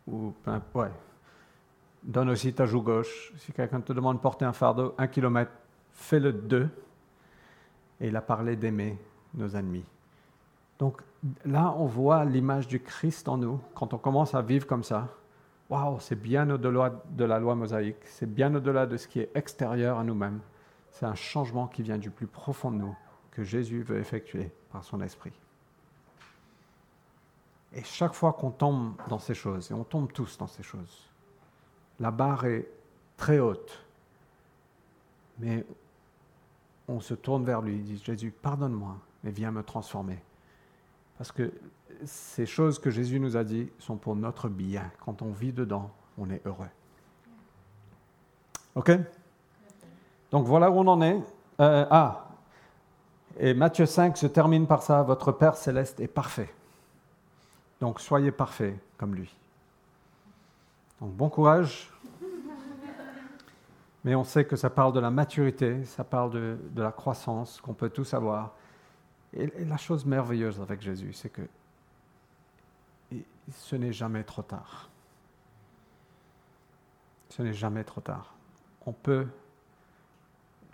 ou 0.08 0.32
ouais, 0.76 0.92
donne 2.04 2.30
aussi 2.30 2.54
ta 2.54 2.68
joue 2.68 2.84
gauche. 2.84 3.34
Si 3.38 3.52
quelqu'un 3.52 3.82
te 3.82 3.94
demande 3.94 4.18
de 4.18 4.22
porter 4.22 4.46
un 4.46 4.54
fardeau, 4.54 4.94
un 5.00 5.08
kilomètre, 5.08 5.52
fais-le 5.92 6.34
deux. 6.34 6.70
Et 8.00 8.10
il 8.10 8.16
a 8.16 8.22
parlé 8.22 8.56
d'aimer 8.56 8.96
nos 9.34 9.50
ennemis. 9.56 9.86
Donc 10.78 11.02
là, 11.44 11.74
on 11.78 11.86
voit 11.86 12.26
l'image 12.26 12.68
du 12.68 12.80
Christ 12.80 13.28
en 13.28 13.38
nous. 13.38 13.60
Quand 13.74 13.96
on 13.96 13.98
commence 13.98 14.36
à 14.36 14.44
vivre 14.44 14.68
comme 14.68 14.84
ça, 14.84 15.08
waouh, 15.68 16.00
c'est 16.00 16.22
bien 16.22 16.48
au-delà 16.48 16.94
de 17.10 17.26
la 17.26 17.40
loi 17.40 17.56
mosaïque, 17.56 18.06
c'est 18.06 18.32
bien 18.32 18.54
au-delà 18.54 18.86
de 18.86 18.98
ce 18.98 19.08
qui 19.08 19.20
est 19.20 19.32
extérieur 19.34 19.98
à 19.98 20.04
nous-mêmes. 20.04 20.42
C'est 20.92 21.08
un 21.08 21.16
changement 21.16 21.66
qui 21.66 21.82
vient 21.82 21.98
du 21.98 22.12
plus 22.12 22.28
profond 22.28 22.70
de 22.70 22.78
nous, 22.78 22.96
que 23.32 23.44
Jésus 23.44 23.82
veut 23.82 23.98
effectuer 23.98 24.52
par 24.72 24.84
son 24.84 25.02
esprit. 25.02 25.34
Et 27.74 27.84
chaque 27.84 28.14
fois 28.14 28.34
qu'on 28.34 28.52
tombe 28.52 28.96
dans 29.08 29.20
ces 29.20 29.34
choses, 29.34 29.72
et 29.72 29.74
on 29.74 29.84
tombe 29.84 30.12
tous 30.12 30.38
dans 30.38 30.48
ces 30.48 30.64
choses, 30.64 31.10
la 32.00 32.12
barre 32.12 32.46
est 32.46 32.68
très 33.16 33.40
haute, 33.40 33.86
mais 35.40 35.66
on 36.88 37.00
se 37.00 37.14
tourne 37.14 37.46
vers 37.46 37.62
lui, 37.62 37.76
et 37.76 37.80
dit 37.80 38.02
Jésus, 38.04 38.32
pardonne-moi, 38.32 38.98
mais 39.24 39.32
viens 39.32 39.52
me 39.52 39.64
transformer. 39.64 40.20
Parce 41.18 41.32
que 41.32 41.52
ces 42.04 42.46
choses 42.46 42.80
que 42.80 42.90
Jésus 42.90 43.20
nous 43.20 43.38
a 43.38 43.44
dit 43.44 43.70
sont 43.80 43.96
pour 43.96 44.16
notre 44.16 44.50
bien. 44.50 44.92
Quand 45.06 45.22
on 45.22 45.32
vit 45.32 45.54
dedans, 45.54 45.92
on 46.18 46.30
est 46.30 46.42
heureux. 46.46 46.70
OK? 48.76 48.92
Donc 50.32 50.46
voilà 50.46 50.72
où 50.72 50.80
on 50.80 50.88
en 50.88 51.02
est. 51.02 51.22
Euh, 51.60 51.86
ah, 51.90 52.28
et 53.40 53.54
Matthieu 53.54 53.86
5 53.86 54.18
se 54.18 54.28
termine 54.28 54.68
par 54.68 54.82
ça, 54.82 55.04
votre 55.04 55.32
Père 55.32 55.56
céleste 55.56 56.00
est 56.00 56.08
parfait. 56.08 56.54
Donc 57.82 58.00
soyez 58.00 58.32
parfait 58.32 58.80
comme 58.98 59.16
lui. 59.16 59.36
Donc 61.02 61.12
bon 61.14 61.30
courage. 61.30 61.92
Mais 64.04 64.16
on 64.16 64.24
sait 64.24 64.46
que 64.46 64.56
ça 64.56 64.70
parle 64.70 64.94
de 64.94 65.00
la 65.00 65.12
maturité, 65.12 65.84
ça 65.86 66.04
parle 66.04 66.32
de, 66.32 66.58
de 66.72 66.82
la 66.82 66.92
croissance 66.92 67.60
qu'on 67.60 67.74
peut 67.74 67.90
tous 67.90 68.14
avoir. 68.14 68.54
Et, 69.34 69.48
la 69.66 69.78
chose 69.78 70.06
merveilleuse 70.06 70.60
avec 70.60 70.82
Jésus, 70.82 71.14
c'est 71.14 71.30
que 71.30 71.42
ce 73.52 73.76
n'est 73.76 73.94
jamais 73.94 74.24
trop 74.24 74.42
tard. 74.42 74.90
Ce 77.30 77.42
n'est 77.42 77.54
jamais 77.54 77.84
trop 77.84 78.02
tard. 78.02 78.34
On 78.86 78.92
peut, 78.92 79.28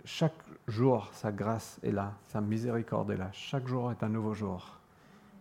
chaque 0.04 0.34
jour, 0.66 1.08
sa 1.12 1.32
grâce 1.32 1.78
est 1.82 1.90
là, 1.90 2.14
sa 2.26 2.40
miséricorde 2.40 3.10
est 3.10 3.16
là. 3.16 3.30
Chaque 3.32 3.66
jour 3.66 3.92
est 3.92 4.02
un 4.02 4.08
nouveau 4.08 4.34
jour. 4.34 4.78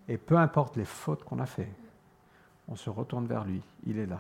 Et 0.08 0.18
peu 0.18 0.38
importe 0.38 0.78
les 0.78 0.86
fautes 0.86 1.24
qu'on 1.24 1.40
a 1.40 1.46
faites, 1.46 1.68
on 2.68 2.76
se 2.76 2.90
retourne 2.90 3.28
vers 3.28 3.44
lui. 3.44 3.62
Il 3.86 3.98
est 3.98 4.06
là. 4.06 4.20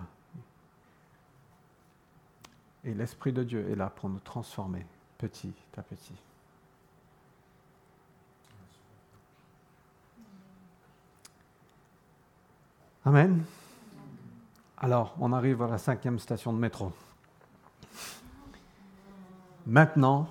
Et 2.83 2.93
l'Esprit 2.93 3.33
de 3.33 3.43
Dieu 3.43 3.69
est 3.69 3.75
là 3.75 3.89
pour 3.89 4.09
nous 4.09 4.19
transformer 4.19 4.85
petit 5.17 5.53
à 5.75 5.81
petit. 5.81 6.13
Amen. 13.05 13.43
Alors, 14.77 15.15
on 15.19 15.31
arrive 15.31 15.61
à 15.61 15.67
la 15.67 15.77
cinquième 15.77 16.19
station 16.19 16.51
de 16.53 16.59
métro. 16.59 16.91
Maintenant, 19.65 20.29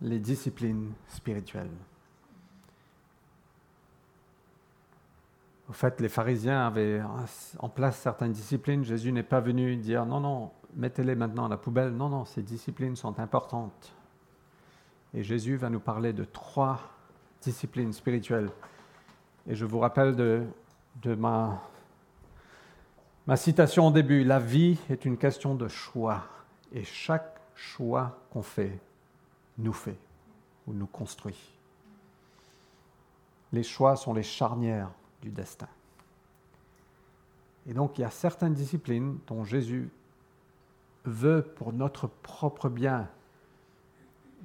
les 0.00 0.18
disciplines 0.18 0.92
spirituelles. 1.08 1.70
Au 5.70 5.72
fait, 5.72 6.00
les 6.00 6.08
pharisiens 6.08 6.66
avaient 6.66 7.00
en 7.60 7.68
place 7.68 7.96
certaines 7.96 8.32
disciplines. 8.32 8.82
Jésus 8.82 9.12
n'est 9.12 9.22
pas 9.22 9.38
venu 9.38 9.76
dire 9.76 10.04
non, 10.04 10.18
non, 10.18 10.50
mettez-les 10.74 11.14
maintenant 11.14 11.46
à 11.46 11.48
la 11.48 11.58
poubelle. 11.58 11.92
Non, 11.92 12.08
non, 12.08 12.24
ces 12.24 12.42
disciplines 12.42 12.96
sont 12.96 13.20
importantes. 13.20 13.94
Et 15.14 15.22
Jésus 15.22 15.54
va 15.54 15.70
nous 15.70 15.78
parler 15.78 16.12
de 16.12 16.24
trois 16.24 16.80
disciplines 17.40 17.92
spirituelles. 17.92 18.50
Et 19.46 19.54
je 19.54 19.64
vous 19.64 19.78
rappelle 19.78 20.16
de, 20.16 20.44
Ma 21.14 21.60
citation 23.36 23.86
au 23.86 23.92
début, 23.92 24.24
la 24.24 24.40
vie 24.40 24.76
est 24.90 25.04
une 25.04 25.16
question 25.16 25.54
de 25.54 25.68
choix 25.68 26.24
et 26.72 26.82
chaque 26.82 27.40
choix 27.54 28.18
qu'on 28.32 28.42
fait 28.42 28.76
nous 29.56 29.72
fait 29.72 29.98
ou 30.66 30.72
nous 30.72 30.88
construit. 30.88 31.54
Les 33.52 33.62
choix 33.62 33.94
sont 33.94 34.14
les 34.14 34.24
charnières 34.24 34.90
du 35.22 35.30
destin. 35.30 35.68
Et 37.66 37.74
donc 37.74 37.98
il 37.98 38.02
y 38.02 38.04
a 38.04 38.10
certaines 38.10 38.54
disciplines 38.54 39.18
dont 39.26 39.44
Jésus 39.44 39.90
veut 41.04 41.42
pour 41.56 41.72
notre 41.72 42.06
propre 42.06 42.68
bien 42.68 43.08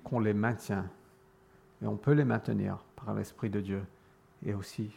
qu'on 0.03 0.20
les 0.20 0.34
maintient. 0.34 0.89
Et 1.82 1.88
on 1.88 1.98
peut 1.98 2.13
les 2.13 2.25
maintenir 2.25 2.77
par 2.96 3.13
l'Esprit 3.13 3.50
de 3.50 3.62
Dieu 3.62 3.84
et 4.46 4.53
aussi 4.53 4.91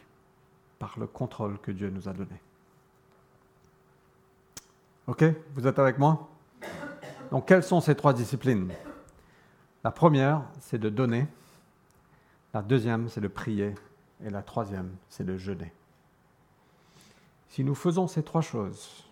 par 0.77 0.97
le 0.97 1.07
contrôle 1.07 1.59
que 1.59 1.71
Dieu 1.71 1.89
nous 1.89 2.07
a 2.07 2.13
donné. 2.13 2.41
OK 5.07 5.25
Vous 5.55 5.67
êtes 5.67 5.79
avec 5.79 5.97
moi? 5.97 6.29
Donc, 7.31 7.47
quelles 7.47 7.63
sont 7.63 7.81
ces 7.81 7.95
trois 7.95 8.13
disciplines? 8.13 8.71
La 9.83 9.91
première, 9.91 10.43
c'est 10.59 10.77
de 10.79 10.89
donner. 10.89 11.27
La 12.53 12.61
deuxième, 12.61 13.09
c'est 13.09 13.21
de 13.21 13.27
prier. 13.27 13.75
Et 14.23 14.29
la 14.29 14.41
troisième, 14.41 14.95
c'est 15.09 15.23
de 15.23 15.37
jeûner. 15.37 15.73
Si 17.47 17.63
nous 17.63 17.75
faisons 17.75 18.07
ces 18.07 18.23
trois 18.23 18.41
choses 18.41 19.05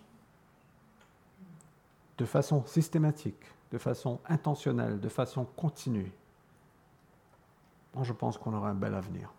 de 2.18 2.24
façon 2.24 2.64
systématique, 2.66 3.42
de 3.72 3.78
façon 3.78 4.20
intentionnelle, 4.28 5.00
de 5.00 5.08
façon 5.08 5.44
continue, 5.44 6.12
je 8.02 8.12
pense 8.12 8.38
qu'on 8.38 8.54
aura 8.54 8.70
un 8.70 8.74
bel 8.74 8.94
avenir. 8.94 9.32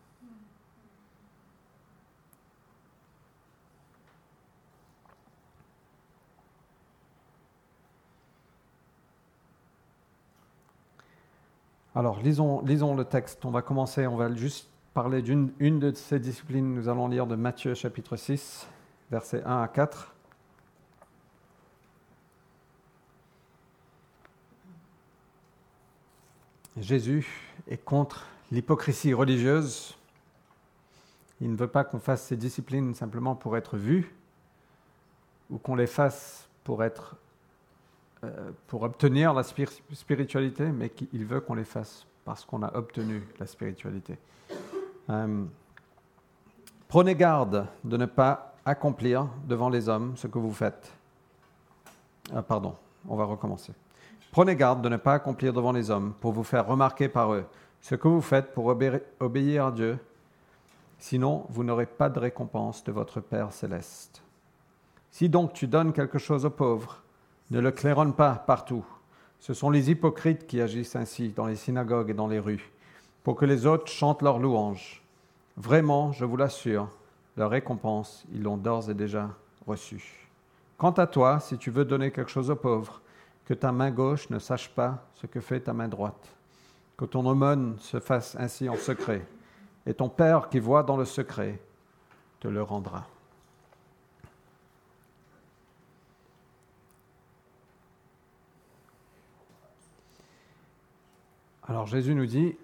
Alors, 11.95 12.19
lisons, 12.19 12.61
lisons, 12.61 12.95
le 12.95 13.03
texte. 13.03 13.43
On 13.45 13.51
va 13.51 13.61
commencer, 13.61 14.07
on 14.07 14.15
va 14.15 14.33
juste 14.33 14.69
parler 15.01 15.21
d'une 15.21 15.53
une 15.59 15.79
de 15.79 15.93
ces 15.93 16.19
disciplines. 16.19 16.75
Nous 16.75 16.89
allons 16.89 17.07
lire 17.07 17.25
de 17.25 17.37
Matthieu 17.37 17.73
chapitre 17.73 18.17
6, 18.17 18.67
versets 19.09 19.41
1 19.45 19.61
à 19.61 19.67
4. 19.69 20.13
Jésus 26.75 27.25
est 27.69 27.77
contre 27.77 28.27
l'hypocrisie 28.51 29.13
religieuse. 29.13 29.95
Il 31.39 31.49
ne 31.49 31.55
veut 31.55 31.69
pas 31.69 31.85
qu'on 31.85 32.01
fasse 32.01 32.23
ces 32.23 32.35
disciplines 32.35 32.93
simplement 32.93 33.35
pour 33.35 33.55
être 33.55 33.77
vu 33.77 34.13
ou 35.49 35.59
qu'on 35.59 35.75
les 35.75 35.87
fasse 35.87 36.49
pour 36.65 36.83
être 36.83 37.15
euh, 38.25 38.51
pour 38.67 38.81
obtenir 38.81 39.33
la 39.33 39.43
spiritualité, 39.43 40.65
mais 40.65 40.89
qu'il 40.89 41.23
veut 41.23 41.39
qu'on 41.39 41.55
les 41.55 41.63
fasse 41.63 42.05
parce 42.25 42.43
qu'on 42.43 42.63
a 42.63 42.75
obtenu 42.75 43.23
la 43.39 43.45
spiritualité. 43.45 44.17
Euh, 45.09 45.45
prenez 46.87 47.15
garde 47.15 47.67
de 47.83 47.97
ne 47.97 48.05
pas 48.05 48.53
accomplir 48.65 49.27
devant 49.47 49.69
les 49.69 49.89
hommes 49.89 50.15
ce 50.15 50.27
que 50.27 50.37
vous 50.37 50.51
faites. 50.51 50.93
Ah, 52.33 52.43
pardon, 52.43 52.75
on 53.07 53.15
va 53.15 53.25
recommencer. 53.25 53.73
Prenez 54.31 54.55
garde 54.55 54.81
de 54.81 54.89
ne 54.89 54.97
pas 54.97 55.13
accomplir 55.13 55.53
devant 55.53 55.71
les 55.71 55.89
hommes 55.89 56.13
pour 56.19 56.31
vous 56.31 56.43
faire 56.43 56.67
remarquer 56.67 57.09
par 57.09 57.33
eux 57.33 57.45
ce 57.81 57.95
que 57.95 58.07
vous 58.07 58.21
faites 58.21 58.53
pour 58.53 58.67
obéir 58.67 59.65
à 59.65 59.71
Dieu. 59.71 59.97
Sinon, 60.99 61.45
vous 61.49 61.63
n'aurez 61.63 61.85
pas 61.85 62.09
de 62.09 62.19
récompense 62.19 62.83
de 62.83 62.91
votre 62.91 63.21
Père 63.21 63.51
céleste. 63.53 64.21
Si 65.11 65.29
donc 65.29 65.53
tu 65.53 65.65
donnes 65.65 65.93
quelque 65.93 66.19
chose 66.19 66.45
aux 66.45 66.51
pauvres, 66.51 67.01
ne 67.49 67.59
le 67.59 67.71
claironne 67.71 68.13
pas 68.13 68.35
partout. 68.35 68.85
Ce 69.39 69.53
sont 69.53 69.69
les 69.69 69.89
hypocrites 69.89 70.45
qui 70.45 70.61
agissent 70.61 70.95
ainsi 70.95 71.29
dans 71.29 71.45
les 71.45 71.55
synagogues 71.55 72.11
et 72.11 72.13
dans 72.13 72.27
les 72.27 72.39
rues, 72.39 72.71
pour 73.29 73.35
que 73.35 73.45
les 73.45 73.67
autres 73.67 73.91
chantent 73.91 74.23
leurs 74.23 74.39
louanges. 74.39 75.03
Vraiment, 75.55 76.11
je 76.11 76.25
vous 76.25 76.35
l'assure, 76.35 76.89
leur 77.37 77.51
récompense, 77.51 78.25
ils 78.33 78.41
l'ont 78.41 78.57
d'ores 78.57 78.89
et 78.89 78.95
déjà 78.95 79.29
reçue. 79.67 80.27
Quant 80.79 80.93
à 80.93 81.05
toi, 81.05 81.39
si 81.39 81.55
tu 81.59 81.69
veux 81.69 81.85
donner 81.85 82.09
quelque 82.09 82.31
chose 82.31 82.49
aux 82.49 82.55
pauvres, 82.55 83.01
que 83.45 83.53
ta 83.53 83.71
main 83.71 83.91
gauche 83.91 84.31
ne 84.31 84.39
sache 84.39 84.69
pas 84.69 85.05
ce 85.13 85.27
que 85.27 85.41
fait 85.41 85.59
ta 85.59 85.73
main 85.73 85.87
droite. 85.87 86.27
Que 86.97 87.05
ton 87.05 87.23
aumône 87.23 87.77
se 87.77 87.99
fasse 87.99 88.35
ainsi 88.39 88.67
en 88.67 88.77
secret, 88.77 89.23
et 89.85 89.93
ton 89.93 90.09
Père 90.09 90.49
qui 90.49 90.57
voit 90.57 90.81
dans 90.81 90.97
le 90.97 91.05
secret 91.05 91.61
te 92.39 92.47
le 92.47 92.63
rendra. 92.63 93.05
Alors 101.67 101.85
Jésus 101.85 102.15
nous 102.15 102.25
dit, 102.25 102.57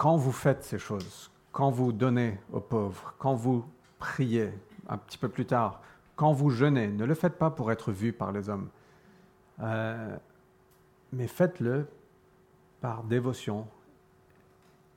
quand 0.00 0.16
vous 0.16 0.32
faites 0.32 0.64
ces 0.64 0.78
choses, 0.78 1.30
quand 1.52 1.70
vous 1.70 1.92
donnez 1.92 2.40
aux 2.54 2.60
pauvres, 2.60 3.14
quand 3.18 3.34
vous 3.34 3.66
priez, 3.98 4.50
un 4.88 4.96
petit 4.96 5.18
peu 5.18 5.28
plus 5.28 5.44
tard, 5.44 5.82
quand 6.16 6.32
vous 6.32 6.48
jeûnez, 6.48 6.88
ne 6.88 7.04
le 7.04 7.14
faites 7.14 7.36
pas 7.36 7.50
pour 7.50 7.70
être 7.70 7.92
vu 7.92 8.14
par 8.14 8.32
les 8.32 8.48
hommes, 8.48 8.70
euh, 9.58 10.16
mais 11.12 11.26
faites-le 11.26 11.86
par 12.80 13.04
dévotion 13.04 13.68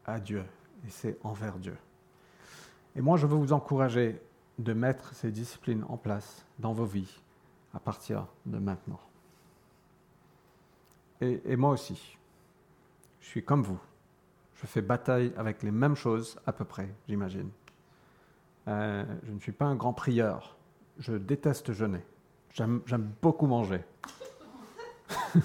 à 0.06 0.22
Dieu, 0.22 0.46
et 0.88 0.90
c'est 0.90 1.18
envers 1.26 1.58
Dieu. 1.60 1.76
Et 2.96 3.02
moi, 3.02 3.18
je 3.18 3.28
veux 3.28 3.36
vous 3.36 3.52
encourager 3.52 4.22
de 4.58 4.72
mettre 4.72 5.14
ces 5.16 5.32
disciplines 5.32 5.84
en 5.90 5.98
place 5.98 6.46
dans 6.60 6.72
vos 6.72 6.86
vies 6.86 7.20
à 7.74 7.80
partir 7.82 8.26
de 8.46 8.58
maintenant. 8.58 9.02
et 11.20 11.58
moi 11.58 11.72
aussi. 11.72 12.18
Je 13.20 13.28
suis 13.28 13.44
comme 13.44 13.64
vous. 13.64 13.82
Je 14.64 14.68
fais 14.68 14.82
bataille 14.82 15.34
avec 15.36 15.62
les 15.62 15.72
mêmes 15.72 15.96
choses 15.98 16.40
à 16.48 16.54
peu 16.54 16.64
près, 16.64 16.90
j'imagine. 17.10 17.50
Euh, 18.70 19.04
je 19.24 19.34
ne 19.34 19.40
suis 19.42 19.52
pas 19.52 19.66
un 19.66 19.76
grand 19.76 19.92
prieur. 19.92 20.56
Je 21.00 21.12
déteste 21.12 21.74
jeûner. 21.74 22.00
J'aime 22.54 23.12
beaucoup 23.22 23.46
manger. 23.46 23.82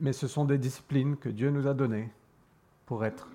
Mais 0.00 0.12
ce 0.12 0.28
sont 0.28 0.44
des 0.44 0.58
disciplines 0.58 1.16
que 1.16 1.28
Dieu 1.28 1.50
nous 1.50 1.66
a 1.66 1.74
données 1.74 2.08
pour 2.86 3.04
être, 3.04 3.28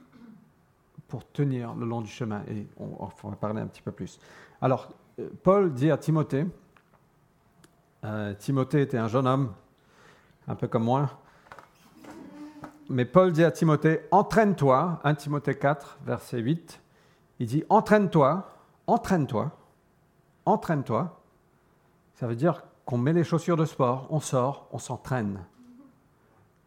pour 1.09 1.29
tenir 1.29 1.75
le 1.75 1.85
long 1.85 1.99
du 1.99 2.09
chemin. 2.09 2.41
Et 2.47 2.67
on, 2.77 3.07
va 3.29 3.35
parler 3.35 3.59
un 3.59 3.67
petit 3.67 3.81
peu 3.81 3.91
plus. 3.91 4.17
Alors, 4.61 4.93
euh, 5.19 5.29
Paul 5.43 5.73
dit 5.73 5.91
à 5.91 5.97
Timothée, 5.97 6.45
euh, 8.05 8.33
Timothée 8.35 8.83
était 8.83 8.97
un 8.97 9.09
jeune 9.09 9.27
homme, 9.27 9.53
un 10.47 10.55
peu 10.55 10.69
comme 10.69 10.85
moi, 10.85 11.19
mais 12.89 13.05
Paul 13.05 13.31
dit 13.31 13.43
à 13.43 13.51
Timothée, 13.51 14.01
entraîne-toi, 14.11 14.99
1 15.03 15.15
Timothée 15.15 15.55
4, 15.55 15.99
verset 16.05 16.39
8, 16.39 16.81
il 17.39 17.47
dit, 17.47 17.63
entraîne-toi, 17.69 18.49
entraîne-toi, 18.87 19.51
entraîne-toi. 20.45 21.19
Ça 22.13 22.27
veut 22.27 22.35
dire 22.35 22.63
qu'on 22.85 22.97
met 22.97 23.13
les 23.13 23.23
chaussures 23.23 23.57
de 23.57 23.65
sport, 23.65 24.07
on 24.09 24.19
sort, 24.19 24.67
on 24.71 24.77
s'entraîne. 24.77 25.43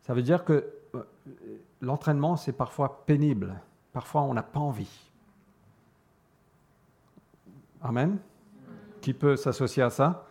Ça 0.03 0.15
veut 0.15 0.23
dire 0.23 0.45
que 0.45 0.73
euh, 0.95 1.05
l'entraînement, 1.81 2.37
c'est 2.37 2.53
parfois 2.53 3.05
pénible, 3.07 3.61
parfois 3.93 4.23
on 4.23 4.35
n'a 4.35 4.43
pas 4.43 4.61
envie. 4.61 5.11
Amen. 7.83 8.19
Qui 9.01 9.15
peut 9.15 9.37
s'associer 9.37 9.85
à 9.85 9.91
ça? 9.91 10.27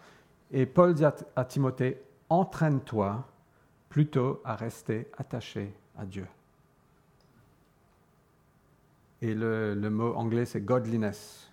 Et 0.51 0.65
Paul 0.65 0.93
dit 0.93 1.05
à 1.05 1.45
Timothée, 1.45 2.01
entraîne-toi 2.29 3.23
plutôt 3.89 4.41
à 4.43 4.55
rester 4.55 5.09
attaché 5.17 5.73
à 5.97 6.05
Dieu. 6.05 6.27
Et 9.21 9.33
le, 9.33 9.75
mot 9.89 10.13
anglais, 10.13 10.45
c'est 10.45 10.61
godliness. 10.61 11.51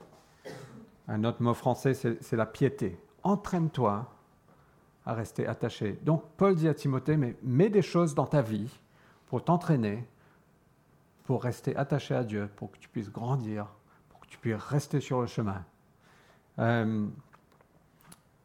Un 1.08 1.24
autre 1.24 1.42
mot 1.42 1.54
français, 1.54 1.94
c'est 1.94 2.36
la 2.36 2.46
piété. 2.46 2.98
Entraîne-toi 3.22 4.10
à 5.06 5.14
rester 5.14 5.46
attaché. 5.46 5.98
Donc 6.02 6.24
Paul 6.36 6.54
dit 6.54 6.68
à 6.68 6.74
Timothée, 6.74 7.16
mais 7.16 7.36
mets 7.42 7.70
des 7.70 7.82
choses 7.82 8.14
dans 8.14 8.26
ta 8.26 8.42
vie 8.42 8.70
pour 9.26 9.44
t'entraîner, 9.44 10.06
pour 11.24 11.42
rester 11.42 11.76
attaché 11.76 12.14
à 12.14 12.24
Dieu, 12.24 12.48
pour 12.56 12.70
que 12.70 12.78
tu 12.78 12.88
puisses 12.88 13.10
grandir, 13.10 13.66
pour 14.10 14.20
que 14.20 14.26
tu 14.26 14.38
puisses 14.38 14.56
rester 14.56 15.00
sur 15.00 15.20
le 15.20 15.26
chemin. 15.26 15.64
Euh, 16.58 17.06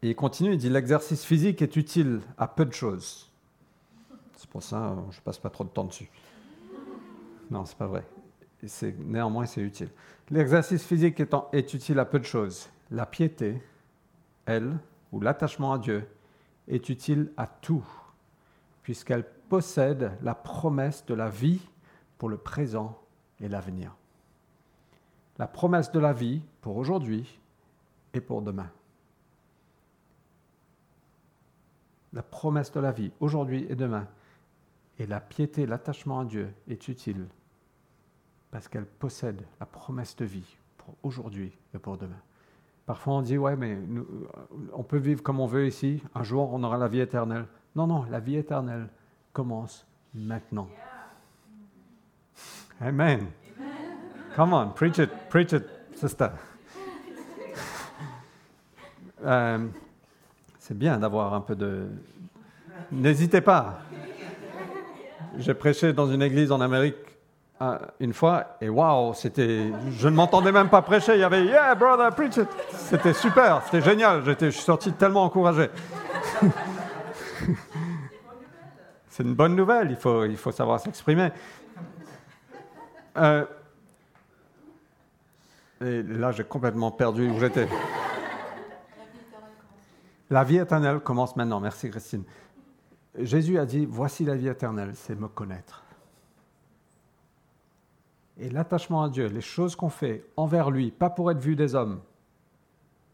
et 0.01 0.09
il 0.09 0.15
continue, 0.15 0.53
il 0.53 0.57
dit, 0.57 0.69
l'exercice 0.69 1.25
physique 1.25 1.61
est 1.61 1.75
utile 1.75 2.21
à 2.37 2.47
peu 2.47 2.65
de 2.65 2.73
choses 2.73 3.28
c'est 4.39 4.49
pour 4.49 4.63
ça 4.63 4.95
que 4.95 5.13
je 5.13 5.19
ne 5.19 5.23
passe 5.23 5.37
pas 5.37 5.49
trop 5.49 5.65
de 5.65 5.69
temps 5.69 5.83
dessus. 5.83 6.09
Non, 7.51 7.65
c'est 7.65 7.77
pas 7.77 7.87
vrai. 7.87 8.05
Néanmoins, 8.99 9.45
c'est 9.45 9.59
utile. 9.59 9.89
L'exercice 10.29 10.85
physique 10.85 11.19
étant, 11.19 11.49
est 11.51 11.73
utile 11.73 11.99
à 11.99 12.05
peu 12.05 12.19
de 12.19 12.23
choses. 12.23 12.69
La 12.89 13.05
piété, 13.05 13.61
elle, 14.45 14.77
ou 15.11 15.19
l'attachement 15.19 15.73
à 15.73 15.77
Dieu, 15.77 16.07
est 16.69 16.87
utile 16.87 17.33
à 17.35 17.47
tout, 17.47 17.85
puisqu'elle 18.81 19.25
possède 19.49 20.13
la 20.21 20.35
promesse 20.35 21.05
de 21.05 21.15
la 21.15 21.29
vie 21.29 21.59
pour 22.17 22.29
le 22.29 22.37
présent 22.37 22.97
et 23.41 23.49
l'avenir. 23.49 23.93
La 25.37 25.47
promesse 25.47 25.91
de 25.91 25.99
la 25.99 26.13
vie 26.13 26.41
pour 26.61 26.77
aujourd'hui 26.77 27.39
et 28.13 28.21
pour 28.21 28.41
demain. 28.41 28.69
La 32.13 32.23
promesse 32.23 32.71
de 32.71 32.79
la 32.79 32.93
vie 32.93 33.11
aujourd'hui 33.19 33.65
et 33.69 33.75
demain. 33.75 34.07
Et 34.99 35.07
la 35.07 35.21
piété, 35.21 35.65
l'attachement 35.65 36.19
à 36.19 36.25
Dieu 36.25 36.53
est 36.67 36.87
utile 36.89 37.25
parce 38.51 38.67
qu'elle 38.67 38.85
possède 38.85 39.41
la 39.59 39.65
promesse 39.65 40.15
de 40.17 40.25
vie 40.25 40.57
pour 40.77 40.95
aujourd'hui 41.03 41.57
et 41.73 41.79
pour 41.79 41.97
demain. 41.97 42.21
Parfois 42.85 43.13
on 43.13 43.21
dit, 43.21 43.37
ouais, 43.37 43.55
mais 43.55 43.77
on 44.73 44.83
peut 44.83 44.97
vivre 44.97 45.23
comme 45.23 45.39
on 45.39 45.45
veut 45.45 45.67
ici, 45.67 46.03
un 46.15 46.23
jour 46.23 46.51
on 46.51 46.63
aura 46.63 46.77
la 46.77 46.87
vie 46.87 46.99
éternelle. 46.99 47.45
Non, 47.75 47.87
non, 47.87 48.03
la 48.09 48.19
vie 48.19 48.35
éternelle 48.35 48.89
commence 49.31 49.85
maintenant. 50.13 50.67
Amen. 52.81 53.27
Come 54.35 54.53
on, 54.53 54.69
preach 54.69 54.97
it, 54.97 55.09
preach 55.29 55.53
it, 55.53 55.63
sister. 55.95 56.29
Euh, 59.23 59.67
c'est 60.57 60.77
bien 60.77 60.97
d'avoir 60.97 61.33
un 61.33 61.41
peu 61.41 61.55
de... 61.55 61.89
N'hésitez 62.91 63.41
pas. 63.41 63.81
J'ai 65.39 65.53
prêché 65.53 65.93
dans 65.93 66.11
une 66.11 66.21
église 66.21 66.51
en 66.51 66.59
Amérique 66.61 66.97
une 67.99 68.13
fois 68.13 68.57
et 68.61 68.69
waouh, 68.69 69.13
c'était, 69.13 69.71
je 69.91 70.07
ne 70.07 70.15
m'entendais 70.15 70.51
même 70.51 70.69
pas 70.69 70.81
prêcher. 70.81 71.13
Il 71.15 71.19
y 71.19 71.23
avait 71.23 71.45
Yeah, 71.45 71.75
brother, 71.75 72.13
preach 72.13 72.37
it. 72.37 72.47
C'était 72.71 73.13
super, 73.13 73.61
c'était 73.65 73.81
génial. 73.81 74.23
J'étais, 74.25 74.47
je 74.47 74.55
suis 74.55 74.63
sorti 74.63 74.91
tellement 74.93 75.23
encouragé. 75.23 75.69
C'est 79.09 79.23
une 79.23 79.33
bonne 79.33 79.55
nouvelle. 79.55 79.91
Il 79.91 79.97
faut, 79.97 80.23
il 80.25 80.37
faut 80.37 80.51
savoir 80.51 80.79
s'exprimer. 80.79 81.29
Euh, 83.17 83.45
et 85.81 86.03
là, 86.03 86.31
j'ai 86.31 86.43
complètement 86.43 86.91
perdu 86.91 87.29
où 87.29 87.39
j'étais. 87.39 87.67
La 90.29 90.43
vie 90.43 90.57
éternelle 90.57 90.99
commence 90.99 91.35
maintenant. 91.35 91.59
Merci, 91.59 91.89
Christine. 91.89 92.23
Jésus 93.17 93.57
a 93.57 93.65
dit, 93.65 93.85
voici 93.85 94.23
la 94.23 94.35
vie 94.35 94.47
éternelle, 94.47 94.91
c'est 94.95 95.19
me 95.19 95.27
connaître. 95.27 95.83
Et 98.37 98.49
l'attachement 98.49 99.03
à 99.03 99.09
Dieu, 99.09 99.27
les 99.27 99.41
choses 99.41 99.75
qu'on 99.75 99.89
fait 99.89 100.25
envers 100.37 100.71
lui, 100.71 100.91
pas 100.91 101.09
pour 101.09 101.29
être 101.31 101.39
vu 101.39 101.55
des 101.55 101.75
hommes. 101.75 101.99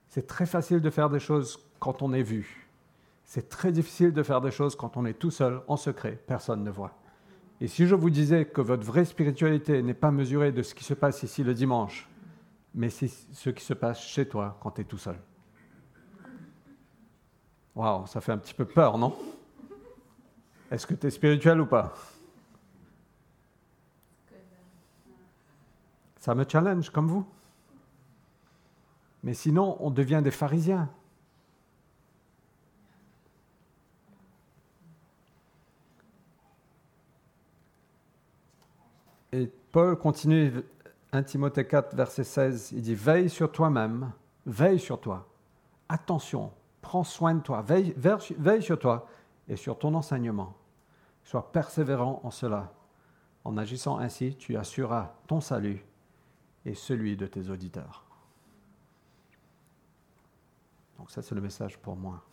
C'est 0.07 0.27
très 0.27 0.45
facile 0.45 0.81
de 0.81 0.89
faire 0.89 1.09
des 1.09 1.19
choses 1.19 1.59
quand 1.79 2.01
on 2.01 2.13
est 2.13 2.23
vu. 2.23 2.67
C'est 3.23 3.49
très 3.49 3.71
difficile 3.71 4.13
de 4.13 4.21
faire 4.21 4.39
des 4.39 4.51
choses 4.51 4.75
quand 4.75 4.97
on 4.97 5.05
est 5.05 5.13
tout 5.15 5.31
seul, 5.31 5.61
en 5.67 5.77
secret, 5.77 6.21
personne 6.27 6.63
ne 6.63 6.69
voit. 6.69 6.93
Et 7.59 7.67
si 7.67 7.87
je 7.87 7.95
vous 7.95 8.09
disais 8.09 8.45
que 8.45 8.61
votre 8.61 8.85
vraie 8.85 9.05
spiritualité 9.05 9.81
n'est 9.81 9.93
pas 9.95 10.11
mesurée 10.11 10.51
de 10.51 10.61
ce 10.61 10.75
qui 10.75 10.83
se 10.83 10.93
passe 10.93 11.23
ici 11.23 11.43
le 11.43 11.53
dimanche, 11.53 12.07
mais 12.75 12.89
c'est 12.89 13.07
ce 13.07 13.49
qui 13.49 13.63
se 13.63 13.73
passe 13.73 14.01
chez 14.01 14.27
toi 14.27 14.57
quand 14.61 14.71
tu 14.71 14.81
es 14.81 14.83
tout 14.83 14.97
seul. 14.97 15.17
Waouh, 17.73 18.05
ça 18.05 18.21
fait 18.21 18.31
un 18.31 18.37
petit 18.37 18.53
peu 18.53 18.65
peur, 18.65 18.97
non? 18.97 19.15
Est-ce 20.71 20.87
que 20.87 20.93
tu 20.93 21.07
es 21.07 21.11
spirituel 21.11 21.61
ou 21.61 21.65
pas? 21.65 21.93
Ça 26.17 26.33
me 26.33 26.43
challenge 26.47 26.89
comme 26.89 27.07
vous. 27.07 27.25
Mais 29.23 29.33
sinon, 29.33 29.77
on 29.79 29.91
devient 29.91 30.21
des 30.23 30.31
pharisiens. 30.31 30.89
Et 39.31 39.51
Paul 39.71 39.97
continue, 39.97 40.63
1 41.11 41.23
Timothée 41.23 41.67
4, 41.67 41.95
verset 41.95 42.23
16, 42.23 42.71
il 42.71 42.81
dit, 42.81 42.95
veille 42.95 43.29
sur 43.29 43.51
toi-même, 43.51 44.11
veille 44.45 44.79
sur 44.79 44.99
toi. 44.99 45.27
Attention, 45.89 46.51
prends 46.81 47.03
soin 47.03 47.35
de 47.35 47.41
toi, 47.41 47.61
veille, 47.61 47.93
veille 47.97 48.63
sur 48.63 48.79
toi 48.79 49.07
et 49.47 49.55
sur 49.55 49.77
ton 49.77 49.93
enseignement. 49.93 50.55
Sois 51.23 51.51
persévérant 51.51 52.21
en 52.23 52.31
cela. 52.31 52.73
En 53.43 53.57
agissant 53.57 53.97
ainsi, 53.99 54.35
tu 54.35 54.57
assureras 54.57 55.13
ton 55.27 55.41
salut 55.41 55.83
et 56.65 56.73
celui 56.73 57.15
de 57.15 57.27
tes 57.27 57.49
auditeurs. 57.49 58.03
Donc 60.97 61.11
ça, 61.11 61.21
c'est 61.21 61.35
le 61.35 61.41
message 61.41 61.77
pour 61.77 61.95
moi. 61.95 62.23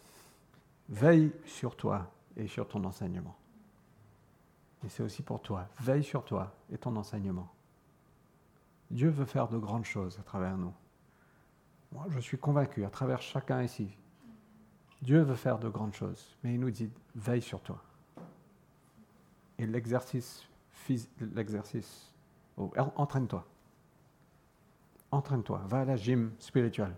Veille 0.88 1.33
sur 1.44 1.77
toi 1.77 2.11
et 2.37 2.46
sur 2.46 2.68
ton 2.68 2.85
enseignement. 2.85 3.37
Et 4.85 4.88
c'est 4.88 5.03
aussi 5.03 5.22
pour 5.22 5.40
toi. 5.42 5.68
Veille 5.81 6.05
sur 6.05 6.25
toi 6.25 6.55
et 6.70 6.79
ton 6.79 6.96
enseignement. 6.96 7.53
Dieu 8.90 9.09
veut 9.09 9.25
faire 9.25 9.48
de 9.48 9.59
grandes 9.59 9.85
choses 9.85 10.18
à 10.18 10.22
travers 10.22 10.57
nous. 10.57 10.72
Moi, 11.92 12.07
je 12.09 12.20
suis 12.20 12.38
convaincu, 12.38 12.85
à 12.85 12.90
travers 12.90 13.20
chacun 13.20 13.62
ici, 13.62 13.96
Dieu 15.03 15.21
veut 15.23 15.35
faire 15.35 15.59
de 15.59 15.69
grandes 15.69 15.95
choses, 15.95 16.37
mais 16.43 16.55
il 16.55 16.61
nous 16.61 16.71
dit, 16.71 16.88
veille 17.17 17.43
sur 17.43 17.61
toi. 17.61 17.83
Et 19.59 19.67
l'exercice, 19.67 20.47
l'exercice, 21.35 22.12
oh, 22.57 22.71
entraîne-toi. 22.97 23.45
Entraîne-toi, 25.11 25.61
va 25.67 25.81
à 25.81 25.85
la 25.85 25.97
gym 25.97 26.31
spirituelle, 26.38 26.95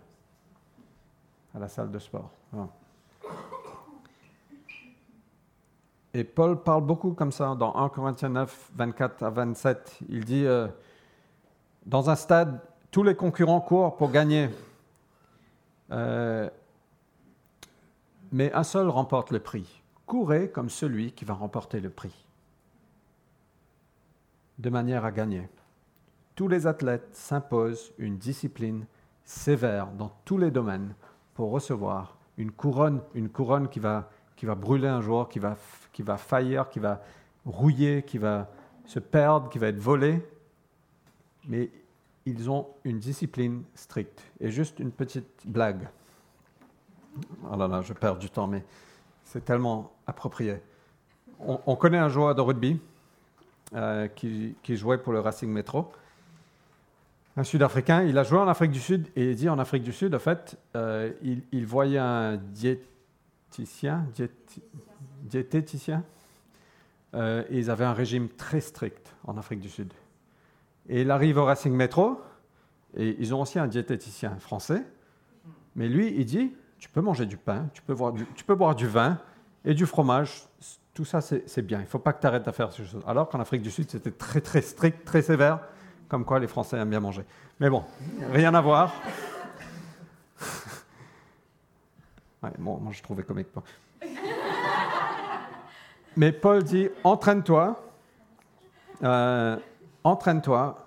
à 1.53 1.59
la 1.59 1.67
salle 1.67 1.91
de 1.91 1.99
sport. 1.99 2.31
Et 6.13 6.23
Paul 6.23 6.61
parle 6.61 6.85
beaucoup 6.85 7.11
comme 7.11 7.31
ça 7.31 7.55
dans 7.55 7.75
1 7.75 7.89
Corinthiens 7.89 8.29
9, 8.29 8.71
24 8.75 9.23
à 9.23 9.29
27. 9.31 9.99
Il 10.07 10.23
dit, 10.23 10.45
euh, 10.45 10.67
dans 11.85 12.09
un 12.09 12.15
stade, 12.15 12.61
tous 12.89 13.03
les 13.03 13.15
concurrents 13.15 13.59
courent 13.59 13.97
pour 13.97 14.11
gagner. 14.11 14.49
Euh, 15.91 16.49
mais 18.31 18.51
un 18.53 18.63
seul 18.63 18.89
remporte 18.89 19.31
le 19.31 19.39
prix. 19.39 19.81
Courez 20.05 20.49
comme 20.49 20.69
celui 20.69 21.11
qui 21.11 21.25
va 21.25 21.33
remporter 21.33 21.79
le 21.79 21.89
prix, 21.89 22.25
de 24.59 24.69
manière 24.69 25.05
à 25.05 25.11
gagner. 25.11 25.49
Tous 26.35 26.47
les 26.47 26.67
athlètes 26.67 27.09
s'imposent 27.13 27.93
une 27.97 28.17
discipline 28.17 28.85
sévère 29.23 29.91
dans 29.91 30.11
tous 30.25 30.37
les 30.37 30.51
domaines 30.51 30.93
pour 31.33 31.51
recevoir 31.51 32.17
une 32.37 32.51
couronne, 32.51 33.01
une 33.13 33.29
couronne 33.29 33.69
qui 33.69 33.79
va, 33.79 34.09
qui 34.35 34.45
va 34.45 34.55
brûler 34.55 34.87
un 34.87 35.01
jour, 35.01 35.29
qui 35.29 35.39
va 35.39 35.55
faillir, 36.17 36.69
qui 36.69 36.79
va 36.79 37.01
rouiller, 37.45 38.03
qui 38.03 38.17
va 38.17 38.49
se 38.85 38.99
perdre, 38.99 39.49
qui 39.49 39.57
va 39.57 39.67
être 39.67 39.79
volé. 39.79 40.21
Mais 41.47 41.71
ils 42.25 42.49
ont 42.49 42.67
une 42.83 42.99
discipline 42.99 43.63
stricte. 43.73 44.21
Et 44.39 44.51
juste 44.51 44.79
une 44.79 44.91
petite 44.91 45.45
blague. 45.45 45.87
Oh 47.51 47.55
là 47.55 47.67
là, 47.67 47.81
je 47.81 47.93
perds 47.93 48.17
du 48.17 48.29
temps, 48.29 48.47
mais 48.47 48.63
c'est 49.23 49.43
tellement 49.43 49.91
approprié. 50.07 50.57
On, 51.39 51.75
connaît 51.75 51.97
un 51.97 52.07
joueur 52.09 52.33
de 52.33 52.41
rugby 52.41 52.79
euh, 53.73 54.07
qui, 54.07 54.55
jouait 54.69 54.97
pour 54.97 55.11
le 55.11 55.19
Racing 55.19 55.49
Metro. 55.49 55.91
Un 57.35 57.43
Sud-Africain, 57.43 58.03
il 58.03 58.17
a 58.17 58.23
joué 58.23 58.39
en 58.39 58.47
Afrique 58.47 58.71
du 58.71 58.79
Sud 58.79 59.09
et 59.17 59.31
il 59.31 59.35
dit 59.35 59.49
en 59.49 59.59
Afrique 59.59 59.83
du 59.83 59.91
Sud, 59.91 60.15
en 60.15 60.19
fait, 60.19 60.57
euh, 60.75 61.11
il, 61.51 61.65
voyait 61.65 61.97
un 61.97 62.37
diététicien. 62.37 64.05
Euh, 67.13 67.43
et 67.49 67.59
ils 67.59 67.69
avaient 67.69 67.85
un 67.85 67.93
régime 67.93 68.29
très 68.29 68.61
strict 68.61 69.13
en 69.25 69.37
Afrique 69.37 69.59
du 69.59 69.69
Sud. 69.69 69.93
Et 70.87 71.01
il 71.01 71.11
arrive 71.11 71.37
au 71.37 71.45
Racing 71.45 71.73
Metro, 71.73 72.21
et 72.95 73.17
ils 73.19 73.35
ont 73.35 73.41
aussi 73.41 73.59
un 73.59 73.67
diététicien 73.67 74.37
français. 74.39 74.83
Mais 75.75 75.89
lui, 75.89 76.13
il 76.17 76.25
dit, 76.25 76.53
tu 76.79 76.89
peux 76.89 77.01
manger 77.01 77.25
du 77.25 77.37
pain, 77.37 77.67
tu 77.73 77.81
peux, 77.81 77.93
boire 77.93 78.13
du, 78.13 78.25
tu 78.35 78.43
peux 78.43 78.55
boire 78.55 78.75
du 78.75 78.87
vin 78.87 79.17
et 79.63 79.73
du 79.73 79.85
fromage. 79.85 80.43
Tout 80.93 81.05
ça, 81.05 81.21
c'est 81.21 81.61
bien. 81.61 81.79
Il 81.79 81.83
ne 81.83 81.87
faut 81.87 81.99
pas 81.99 82.13
que 82.13 82.21
tu 82.21 82.27
arrêtes 82.27 82.47
à 82.47 82.53
faire 82.53 82.71
ces 82.71 82.85
choses. 82.85 83.03
Alors 83.05 83.27
qu'en 83.27 83.39
Afrique 83.39 83.61
du 83.61 83.71
Sud, 83.71 83.91
c'était 83.91 84.11
très, 84.11 84.39
très 84.39 84.61
strict, 84.61 85.03
très 85.03 85.21
sévère, 85.21 85.59
comme 86.07 86.23
quoi 86.23 86.39
les 86.39 86.47
Français 86.47 86.77
aiment 86.77 86.89
bien 86.89 87.01
manger. 87.01 87.25
Mais 87.59 87.69
bon, 87.69 87.83
rien 88.31 88.53
à 88.53 88.61
voir. 88.61 88.93
bon, 92.59 92.77
moi, 92.77 92.93
je 92.93 93.03
trouvais 93.03 93.23
comique. 93.23 93.47
Mais 96.15 96.31
Paul 96.31 96.63
dit, 96.63 96.87
entraîne-toi, 97.03 97.83
euh, 99.03 99.57
entraîne-toi. 100.03 100.85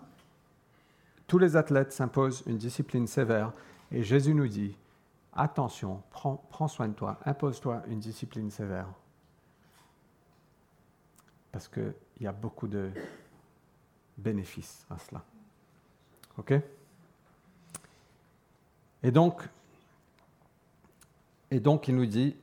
Tous 1.27 1.39
les 1.39 1.57
athlètes 1.57 1.93
s'imposent 1.93 2.43
une 2.47 2.57
discipline 2.57 3.07
sévère. 3.07 3.53
Et 3.93 4.03
Jésus 4.03 4.35
nous 4.35 4.49
dit, 4.49 4.75
attention, 5.39 6.03
prends, 6.11 6.69
soin 6.69 6.89
de 6.89 6.95
toi, 6.95 7.19
impose-toi 7.25 7.83
une 7.89 8.01
discipline 8.01 8.51
sévère. 8.51 8.89
Parce 11.53 11.69
qu'il 11.69 11.95
y 12.21 12.27
a 12.27 12.33
beaucoup 12.33 12.69
de 12.69 12.91
bénéfices 14.17 14.85
à 14.91 14.99
cela. 14.99 15.25
OK? 16.37 16.55
Et 19.03 19.11
donc, 19.11 19.49
et 21.51 21.61
donc 21.61 21.89
il 21.89 21.95
nous 21.95 22.07
dit, 22.07 22.37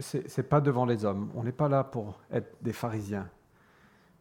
ce 0.00 0.18
n'est 0.18 0.46
pas 0.46 0.60
devant 0.60 0.86
les 0.86 1.04
hommes. 1.04 1.30
On 1.34 1.44
n'est 1.44 1.52
pas 1.52 1.68
là 1.68 1.84
pour 1.84 2.18
être 2.30 2.56
des 2.62 2.72
pharisiens, 2.72 3.28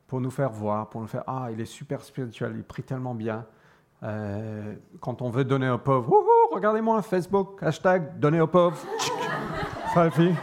pour 0.06 0.22
nous 0.22 0.32
faire 0.32 0.52
voir, 0.52 0.90
pour 0.90 1.02
nous 1.02 1.08
faire 1.08 1.24
Ah, 1.28 1.50
il 1.52 1.62
est 1.62 1.66
super 1.66 2.02
spirituel, 2.04 2.54
il 2.56 2.64
prie 2.64 2.84
tellement 2.84 3.16
bien. 3.16 3.46
Euh, 4.04 4.74
quand 5.00 5.22
on 5.22 5.30
veut 5.30 5.44
donner 5.44 5.70
aux 5.70 5.78
pauvres, 5.78 6.14
regardez-moi 6.52 7.02
Facebook, 7.02 7.58
hashtag 7.62 8.20
donner 8.20 8.42
aux 8.42 8.48
pauvres, 8.48 8.78
selfie. 9.94 10.34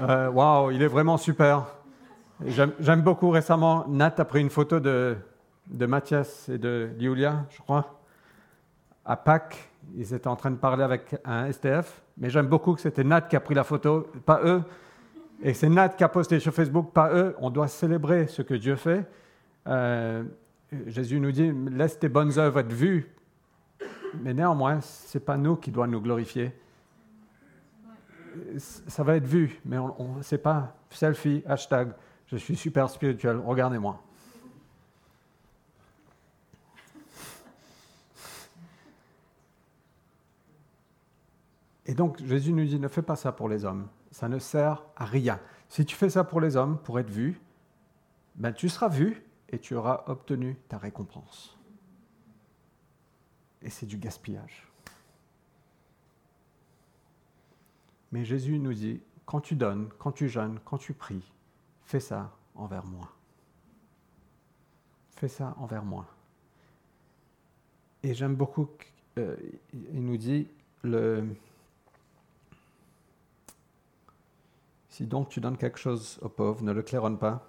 Euh, 0.00 0.30
waouh, 0.30 0.70
il 0.70 0.82
est 0.82 0.88
vraiment 0.88 1.16
super. 1.16 1.66
J'aime 2.46 3.02
beaucoup 3.02 3.30
récemment, 3.30 3.84
Nat 3.88 4.14
a 4.18 4.24
pris 4.24 4.40
une 4.40 4.50
photo 4.50 4.78
de, 4.78 5.16
de 5.66 5.86
Mathias 5.86 6.48
et 6.48 6.58
de 6.58 6.90
Julia, 6.98 7.46
je 7.50 7.58
crois, 7.60 8.00
à 9.04 9.16
Pâques. 9.16 9.70
Ils 9.96 10.14
étaient 10.14 10.28
en 10.28 10.36
train 10.36 10.50
de 10.50 10.56
parler 10.56 10.84
avec 10.84 11.16
un 11.24 11.50
STF 11.50 12.02
mais 12.20 12.30
j'aime 12.30 12.46
beaucoup 12.46 12.74
que 12.74 12.80
c'était 12.80 13.04
Nat 13.04 13.22
qui 13.22 13.36
a 13.36 13.40
pris 13.40 13.54
la 13.54 13.64
photo, 13.64 14.08
pas 14.26 14.40
eux. 14.44 14.62
Et 15.42 15.54
c'est 15.54 15.68
Nat 15.68 15.90
qui 15.90 16.02
a 16.02 16.08
posté 16.08 16.40
sur 16.40 16.52
Facebook, 16.52 16.92
pas 16.92 17.12
eux. 17.12 17.36
On 17.38 17.50
doit 17.50 17.68
célébrer 17.68 18.26
ce 18.26 18.42
que 18.42 18.54
Dieu 18.54 18.74
fait. 18.74 19.06
Euh, 19.68 20.24
Jésus 20.86 21.18
nous 21.18 21.32
dit, 21.32 21.50
laisse 21.70 21.98
tes 21.98 22.08
bonnes 22.08 22.38
œuvres 22.38 22.60
être 22.60 22.72
vues. 22.72 23.10
Mais 24.22 24.34
néanmoins, 24.34 24.80
ce 24.80 25.16
n'est 25.16 25.24
pas 25.24 25.36
nous 25.36 25.56
qui 25.56 25.70
doit 25.70 25.86
nous 25.86 26.00
glorifier. 26.00 26.52
Ça 28.58 29.02
va 29.02 29.16
être 29.16 29.26
vu, 29.26 29.60
mais 29.64 29.78
on 29.78 30.16
ne 30.16 30.36
pas. 30.36 30.76
Selfie, 30.90 31.42
hashtag, 31.46 31.92
je 32.26 32.36
suis 32.36 32.56
super 32.56 32.88
spirituel, 32.88 33.38
regardez-moi. 33.38 34.02
Et 41.86 41.94
donc 41.94 42.22
Jésus 42.22 42.52
nous 42.52 42.66
dit, 42.66 42.78
ne 42.78 42.88
fais 42.88 43.02
pas 43.02 43.16
ça 43.16 43.32
pour 43.32 43.48
les 43.48 43.64
hommes, 43.64 43.88
ça 44.10 44.28
ne 44.28 44.38
sert 44.38 44.84
à 44.94 45.06
rien. 45.06 45.40
Si 45.70 45.86
tu 45.86 45.96
fais 45.96 46.10
ça 46.10 46.22
pour 46.22 46.40
les 46.40 46.54
hommes, 46.54 46.78
pour 46.78 47.00
être 47.00 47.08
vu, 47.10 47.40
ben 48.34 48.52
tu 48.52 48.68
seras 48.68 48.88
vu 48.88 49.22
et 49.50 49.58
tu 49.58 49.74
auras 49.74 50.04
obtenu 50.06 50.56
ta 50.68 50.78
récompense. 50.78 51.58
Et 53.62 53.70
c'est 53.70 53.86
du 53.86 53.98
gaspillage. 53.98 54.66
Mais 58.12 58.24
Jésus 58.24 58.58
nous 58.58 58.74
dit, 58.74 59.00
quand 59.26 59.40
tu 59.40 59.56
donnes, 59.56 59.88
quand 59.98 60.12
tu 60.12 60.28
jeûnes, 60.28 60.58
quand 60.64 60.78
tu 60.78 60.94
pries, 60.94 61.32
fais 61.84 62.00
ça 62.00 62.34
envers 62.54 62.84
moi. 62.84 63.12
Fais 65.16 65.28
ça 65.28 65.54
envers 65.58 65.84
moi. 65.84 66.06
Et 68.02 68.14
j'aime 68.14 68.36
beaucoup, 68.36 68.68
euh, 69.18 69.36
il 69.72 70.04
nous 70.04 70.16
dit, 70.16 70.48
Si 74.88 75.06
donc 75.06 75.28
tu 75.28 75.40
donnes 75.40 75.56
quelque 75.56 75.78
chose 75.78 76.18
aux 76.22 76.28
pauvres, 76.28 76.62
ne 76.62 76.72
le 76.72 76.82
claironne 76.82 77.18
pas. 77.18 77.48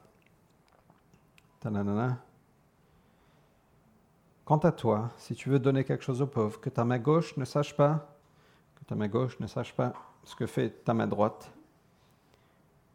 Quant 4.45 4.57
à 4.57 4.71
toi, 4.71 5.11
si 5.17 5.35
tu 5.35 5.49
veux 5.49 5.59
donner 5.59 5.83
quelque 5.83 6.03
chose 6.03 6.21
aux 6.21 6.27
pauvres, 6.27 6.59
que 6.59 6.69
ta 6.69 6.85
main 6.85 6.99
gauche 6.99 7.35
ne 7.37 7.45
sache 7.45 7.75
pas, 7.75 8.15
que 8.75 8.85
ta 8.85 8.95
main 8.95 9.07
gauche 9.07 9.39
ne 9.39 9.47
sache 9.47 9.75
pas 9.75 9.93
ce 10.23 10.35
que 10.35 10.45
fait 10.45 10.69
ta 10.83 10.93
main 10.93 11.07
droite, 11.07 11.51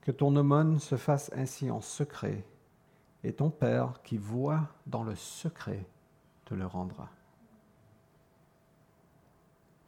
que 0.00 0.10
ton 0.10 0.34
aumône 0.36 0.78
se 0.78 0.96
fasse 0.96 1.30
ainsi 1.34 1.70
en 1.70 1.80
secret, 1.80 2.44
et 3.22 3.32
ton 3.32 3.50
Père 3.50 4.00
qui 4.02 4.16
voit 4.18 4.68
dans 4.86 5.02
le 5.02 5.14
secret 5.14 5.86
te 6.44 6.54
le 6.54 6.66
rendra. 6.66 7.08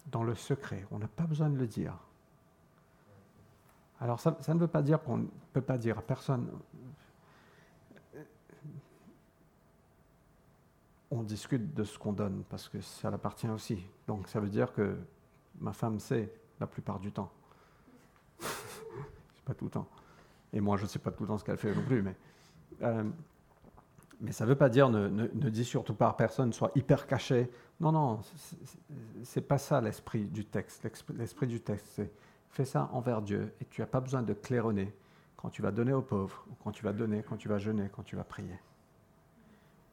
Dans 0.07 0.23
le 0.23 0.35
secret, 0.35 0.87
on 0.91 0.99
n'a 0.99 1.09
pas 1.09 1.25
besoin 1.25 1.51
de 1.51 1.57
le 1.57 1.67
dire. 1.67 1.99
Alors 4.01 4.21
ça, 4.21 4.37
ça 4.41 4.55
ne 4.55 4.61
veut 4.61 4.69
pas 4.69 4.83
dire 4.83 5.03
qu'on 5.03 5.19
ne 5.19 5.27
peut 5.53 5.63
pas 5.63 5.79
dire 5.79 5.99
à 5.99 6.03
personne, 6.03 6.49
on 11.11 11.23
discute 11.23 11.75
de 11.75 11.85
ce 11.85 11.99
qu'on 11.99 12.13
donne 12.13 12.43
parce 12.49 12.69
que 12.69 12.81
ça 12.81 13.11
l'appartient 13.11 13.49
aussi. 13.49 13.85
Donc 14.07 14.29
ça 14.29 14.41
veut 14.41 14.49
dire 14.49 14.73
que 14.73 14.97
ma 15.61 15.73
femme 15.73 16.01
sait 16.01 16.33
la 16.61 16.67
plupart 16.67 16.99
du 16.99 17.13
temps. 17.13 17.31
pas 19.45 19.55
tout 19.55 19.67
le 19.67 19.71
temps. 19.71 19.89
Et 20.53 20.61
moi, 20.61 20.77
je 20.77 20.83
ne 20.83 20.89
sais 20.89 20.99
pas 20.99 21.11
tout 21.11 21.25
le 21.25 21.29
temps 21.29 21.39
ce 21.39 21.45
qu'elle 21.45 21.57
fait 21.57 21.75
non 21.75 21.83
plus. 21.83 22.03
Mais, 22.03 22.17
euh, 22.83 23.05
mais 24.21 24.33
ça 24.33 24.45
ne 24.45 24.51
veut 24.51 24.57
pas 24.57 24.69
dire 24.69 24.89
ne, 24.89 25.27
dis 25.49 25.65
surtout 25.65 25.95
pas 25.95 26.09
à 26.09 26.13
personne, 26.13 26.53
sois 26.53 26.71
hyper 26.75 27.07
caché. 27.07 27.51
Non, 27.79 27.93
non, 27.93 28.21
c'est 29.23 29.43
pas 29.43 29.59
ça 29.59 29.81
l'esprit 29.81 30.25
du 30.25 30.45
texte. 30.45 30.87
L'esprit 31.17 31.47
du 31.47 31.61
texte, 31.61 31.87
c'est 31.95 32.11
fais 32.57 32.65
ça 32.65 32.89
envers 32.93 33.21
Dieu 33.21 33.53
et 33.61 33.67
tu 33.67 33.83
n'as 33.83 33.87
pas 33.87 34.01
besoin 34.01 34.23
de 34.23 34.33
claironner 34.33 34.95
quand 35.37 35.51
tu 35.51 35.61
vas 35.61 35.71
donner 35.71 35.93
aux 35.93 36.03
pauvres, 36.03 36.47
quand 36.65 36.73
tu 36.73 36.83
vas 36.83 36.95
donner, 36.95 37.23
quand 37.23 37.37
tu 37.37 37.49
vas 37.49 37.59
jeûner, 37.59 37.91
quand 37.95 38.03
tu 38.03 38.17
vas 38.17 38.25
prier 38.25 38.59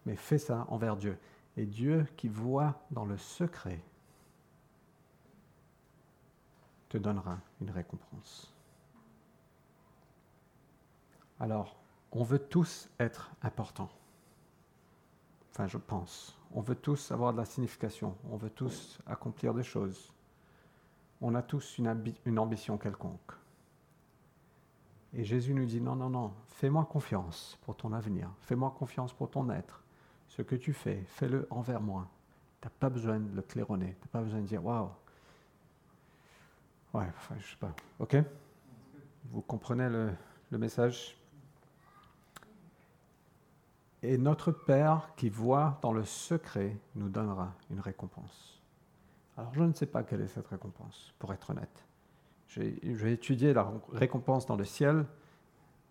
mais 0.05 0.15
fais 0.15 0.37
ça 0.37 0.65
envers 0.69 0.97
Dieu. 0.97 1.17
Et 1.57 1.65
Dieu 1.65 2.07
qui 2.17 2.27
voit 2.27 2.81
dans 2.91 3.05
le 3.05 3.17
secret 3.17 3.79
te 6.89 6.97
donnera 6.97 7.39
une 7.61 7.71
récompense. 7.71 8.53
Alors, 11.39 11.75
on 12.11 12.23
veut 12.23 12.39
tous 12.39 12.89
être 12.99 13.31
importants. 13.41 13.89
Enfin, 15.51 15.67
je 15.67 15.77
pense. 15.77 16.37
On 16.53 16.61
veut 16.61 16.75
tous 16.75 17.11
avoir 17.11 17.33
de 17.33 17.37
la 17.37 17.45
signification. 17.45 18.15
On 18.29 18.37
veut 18.37 18.49
tous 18.49 18.99
accomplir 19.05 19.53
des 19.53 19.63
choses. 19.63 20.13
On 21.21 21.35
a 21.35 21.41
tous 21.41 21.77
une, 21.77 22.13
une 22.25 22.39
ambition 22.39 22.77
quelconque. 22.77 23.33
Et 25.13 25.23
Jésus 25.23 25.53
nous 25.53 25.65
dit, 25.65 25.79
non, 25.79 25.95
non, 25.95 26.09
non, 26.09 26.33
fais-moi 26.47 26.85
confiance 26.85 27.57
pour 27.61 27.75
ton 27.75 27.93
avenir. 27.93 28.29
Fais-moi 28.41 28.73
confiance 28.77 29.13
pour 29.13 29.29
ton 29.29 29.49
être 29.51 29.82
ce 30.35 30.41
que 30.41 30.55
tu 30.55 30.73
fais, 30.73 31.03
fais-le 31.05 31.45
envers 31.51 31.79
moi. 31.79 32.09
Tu 32.59 32.67
n'as 32.67 32.71
pas 32.79 32.89
besoin 32.89 33.19
de 33.19 33.35
le 33.35 33.43
claironner. 33.43 33.95
Tu 34.01 34.07
n'as 34.07 34.11
pas 34.11 34.21
besoin 34.21 34.41
de 34.41 34.47
dire 34.47 34.65
Waouh 34.65 34.89
Ouais, 36.93 37.05
enfin, 37.15 37.35
je 37.37 37.51
sais 37.51 37.57
pas. 37.59 37.73
Ok? 37.99 38.17
Vous 39.25 39.41
comprenez 39.41 39.89
le, 39.89 40.57
message? 40.57 41.15
Et 44.01 44.17
notre 44.17 44.51
Père 44.51 45.11
qui 45.15 45.29
voit 45.29 45.77
dans 45.83 45.93
le 45.93 46.03
secret 46.03 46.77
nous 46.95 47.09
donnera 47.09 47.53
une 47.69 47.79
récompense. 47.79 48.59
Alors 49.37 49.53
je 49.53 49.63
ne 49.63 49.73
sais 49.73 49.85
pas 49.85 50.03
quelle 50.03 50.21
est 50.21 50.27
cette 50.27 50.47
récompense, 50.47 51.13
pour 51.19 51.31
être 51.31 51.51
honnête. 51.51 51.85
J'ai 52.47 53.11
étudié 53.11 53.53
la 53.53 53.71
récompense 53.91 54.45
dans 54.45 54.55
le 54.55 54.65
ciel, 54.65 55.05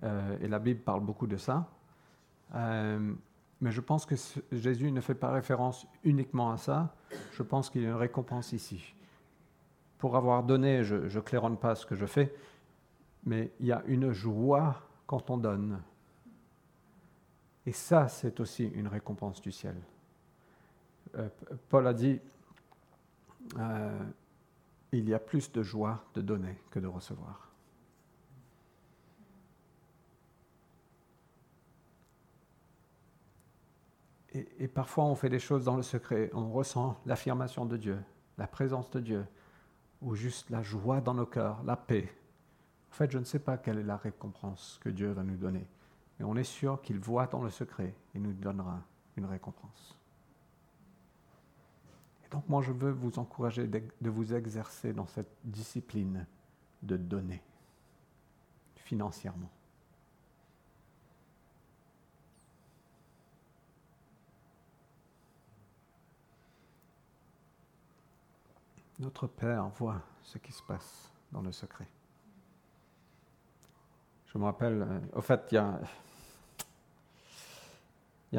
euh, 0.05 0.37
et 0.41 0.47
la 0.47 0.59
Bible 0.59 0.81
parle 0.81 1.01
beaucoup 1.01 1.27
de 1.27 1.37
ça. 1.37 1.69
Euh, 2.55 3.15
mais 3.62 3.70
je 3.70 3.81
pense 3.81 4.05
que 4.05 4.16
Jésus 4.51 4.90
ne 4.90 5.01
fait 5.01 5.14
pas 5.14 5.31
référence 5.31 5.87
uniquement 6.03 6.51
à 6.51 6.57
ça. 6.57 6.96
Je 7.33 7.44
pense 7.44 7.70
qu'il 7.70 7.83
y 7.83 7.87
a 7.87 7.90
une 7.90 7.94
récompense 7.94 8.53
ici. 8.53 8.92
Pour 9.98 10.16
avoir 10.16 10.42
donné, 10.42 10.83
je 10.83 10.96
ne 10.96 11.20
claironne 11.20 11.57
pas 11.57 11.77
ce 11.77 11.87
que 11.87 11.94
je 11.94 12.05
fais, 12.05 12.35
mais 13.25 13.53
il 13.61 13.66
y 13.66 13.72
a 13.72 13.85
une 13.87 14.11
joie 14.11 14.83
quand 15.07 15.31
on 15.31 15.37
donne. 15.37 15.81
Et 17.64 17.70
ça, 17.70 18.09
c'est 18.09 18.40
aussi 18.40 18.64
une 18.66 18.88
récompense 18.88 19.40
du 19.40 19.53
ciel. 19.53 19.77
Euh, 21.14 21.29
Paul 21.68 21.87
a 21.87 21.94
dit, 21.94 22.20
euh, 23.59 23.98
il 24.90 25.09
y 25.09 25.14
a 25.14 25.20
plus 25.20 25.53
de 25.53 25.62
joie 25.62 26.05
de 26.14 26.20
donner 26.20 26.59
que 26.68 26.81
de 26.81 26.88
recevoir. 26.88 27.52
Et, 34.35 34.68
parfois, 34.68 35.05
on 35.05 35.14
fait 35.14 35.29
des 35.29 35.38
choses 35.38 35.64
dans 35.64 35.77
le 35.77 35.83
secret. 35.83 36.31
On 36.33 36.51
ressent 36.51 36.99
l'affirmation 37.05 37.66
de 37.66 37.77
Dieu, 37.77 37.99
la 38.38 38.47
présence 38.47 38.90
de 38.90 39.01
Dieu, 39.01 39.27
ou 40.01 40.14
juste 40.14 40.49
la 40.49 40.62
joie 40.62 41.01
dans 41.01 41.14
nos 41.14 41.27
cœurs, 41.27 41.62
la 41.64 41.77
paix. 41.77 42.09
En 42.90 42.95
fait, 42.95 43.11
je 43.11 43.18
ne 43.18 43.25
sais 43.25 43.38
pas 43.38 43.59
quelle 43.59 43.79
est 43.79 43.85
la 43.85 43.97
récompense 43.97 44.79
que 44.83 44.88
Dieu 44.88 45.11
va 45.12 45.23
nous 45.23 45.37
donner, 45.37 45.66
mais 46.18 46.25
on 46.25 46.35
est 46.37 46.45
sûr 46.45 46.81
qu'il 46.81 46.99
voit 46.99 47.27
dans 47.27 47.42
le 47.42 47.51
secret 47.51 47.95
et 48.14 48.18
nous 48.18 48.33
donnera 48.33 48.81
une 49.16 49.27
récompense. 49.27 49.99
Et 52.25 52.29
donc, 52.31 52.49
moi, 52.49 52.62
je 52.62 52.73
veux 52.73 52.92
vous 52.92 53.18
encourager 53.18 53.66
de 53.66 54.11
vous 54.11 54.33
exercer 54.33 54.95
dans 54.95 55.07
cette 55.07 55.37
discipline 55.45 56.27
de 56.83 56.97
donner 56.97 57.42
financièrement. 58.77 59.51
Notre 69.03 69.27
Père 69.27 69.69
voit 69.79 70.01
ce 70.23 70.38
qui 70.38 70.53
se 70.53 70.62
passe 70.62 71.11
dans 71.33 71.43
le 71.43 71.51
secret. 71.51 71.88
Je 74.27 74.38
me 74.38 74.45
rappelle, 74.45 74.83
euh, 74.83 75.01
au 75.17 75.21
fait, 75.21 75.49
il 75.51 75.57
y 75.57 75.59
a, 75.59 75.81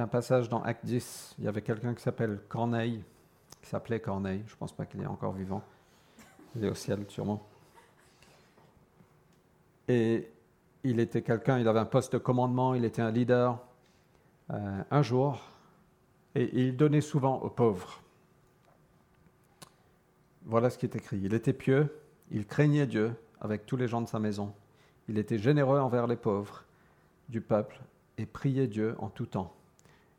un 0.01 0.07
passage 0.07 0.47
dans 0.47 0.63
Acte 0.63 0.85
10, 0.85 1.35
il 1.37 1.43
y 1.43 1.47
avait 1.49 1.61
quelqu'un 1.61 1.93
qui 1.93 2.01
s'appelle 2.01 2.39
Corneille, 2.47 3.03
qui 3.61 3.69
s'appelait 3.69 3.99
Corneille, 3.99 4.41
je 4.47 4.53
ne 4.53 4.57
pense 4.57 4.71
pas 4.71 4.85
qu'il 4.85 5.01
est 5.01 5.05
encore 5.05 5.33
vivant, 5.33 5.61
il 6.55 6.63
est 6.63 6.69
au 6.69 6.75
ciel 6.75 7.03
sûrement. 7.09 7.45
Et 9.89 10.31
il 10.85 11.01
était 11.01 11.23
quelqu'un, 11.23 11.59
il 11.59 11.67
avait 11.67 11.81
un 11.81 11.85
poste 11.85 12.13
de 12.13 12.19
commandement, 12.19 12.73
il 12.73 12.85
était 12.85 13.01
un 13.01 13.11
leader. 13.11 13.59
Euh, 14.49 14.83
un 14.89 15.01
jour, 15.01 15.41
et 16.35 16.49
il 16.57 16.77
donnait 16.77 17.01
souvent 17.01 17.39
aux 17.41 17.49
pauvres. 17.49 18.02
Voilà 20.45 20.69
ce 20.69 20.77
qui 20.77 20.85
est 20.85 20.95
écrit. 20.95 21.19
Il 21.23 21.33
était 21.33 21.53
pieux, 21.53 22.01
il 22.31 22.45
craignait 22.45 22.87
Dieu 22.87 23.15
avec 23.39 23.65
tous 23.65 23.77
les 23.77 23.87
gens 23.87 24.01
de 24.01 24.07
sa 24.07 24.19
maison. 24.19 24.53
Il 25.07 25.17
était 25.17 25.37
généreux 25.37 25.79
envers 25.79 26.07
les 26.07 26.15
pauvres 26.15 26.63
du 27.29 27.41
peuple 27.41 27.79
et 28.17 28.25
priait 28.25 28.67
Dieu 28.67 28.95
en 28.99 29.09
tout 29.09 29.25
temps. 29.25 29.53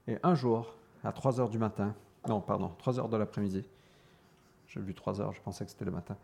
Et 0.08 0.18
un 0.22 0.34
jour, 0.34 0.74
à 1.02 1.12
3 1.12 1.40
heures 1.40 1.48
du 1.48 1.58
matin, 1.58 1.94
non, 2.28 2.40
pardon, 2.40 2.72
3 2.78 2.98
heures 2.98 3.08
de 3.08 3.16
l'après-midi, 3.16 3.64
j'ai 4.68 4.80
vu 4.80 4.94
3 4.94 5.20
heures, 5.20 5.32
je 5.32 5.40
pensais 5.40 5.64
que 5.64 5.70
c'était 5.70 5.84
le 5.84 5.90
matin, 5.90 6.16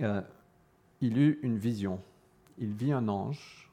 euh, 0.00 0.22
il 1.00 1.18
eut 1.18 1.38
une 1.42 1.58
vision. 1.58 2.00
Il 2.58 2.72
vit 2.72 2.92
un 2.92 3.08
ange 3.08 3.70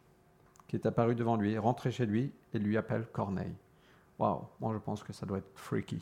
qui 0.68 0.76
est 0.76 0.86
apparu 0.86 1.16
devant 1.16 1.36
lui, 1.36 1.58
rentré 1.58 1.92
chez 1.92 2.06
lui 2.06 2.32
et 2.54 2.60
lui 2.60 2.78
appelle 2.78 3.06
Corneille. 3.12 3.56
Waouh, 4.20 4.46
moi 4.60 4.74
je 4.74 4.80
pense 4.80 5.04
que 5.04 5.14
ça 5.14 5.26
doit 5.26 5.38
être 5.38 5.52
freaky 5.56 6.02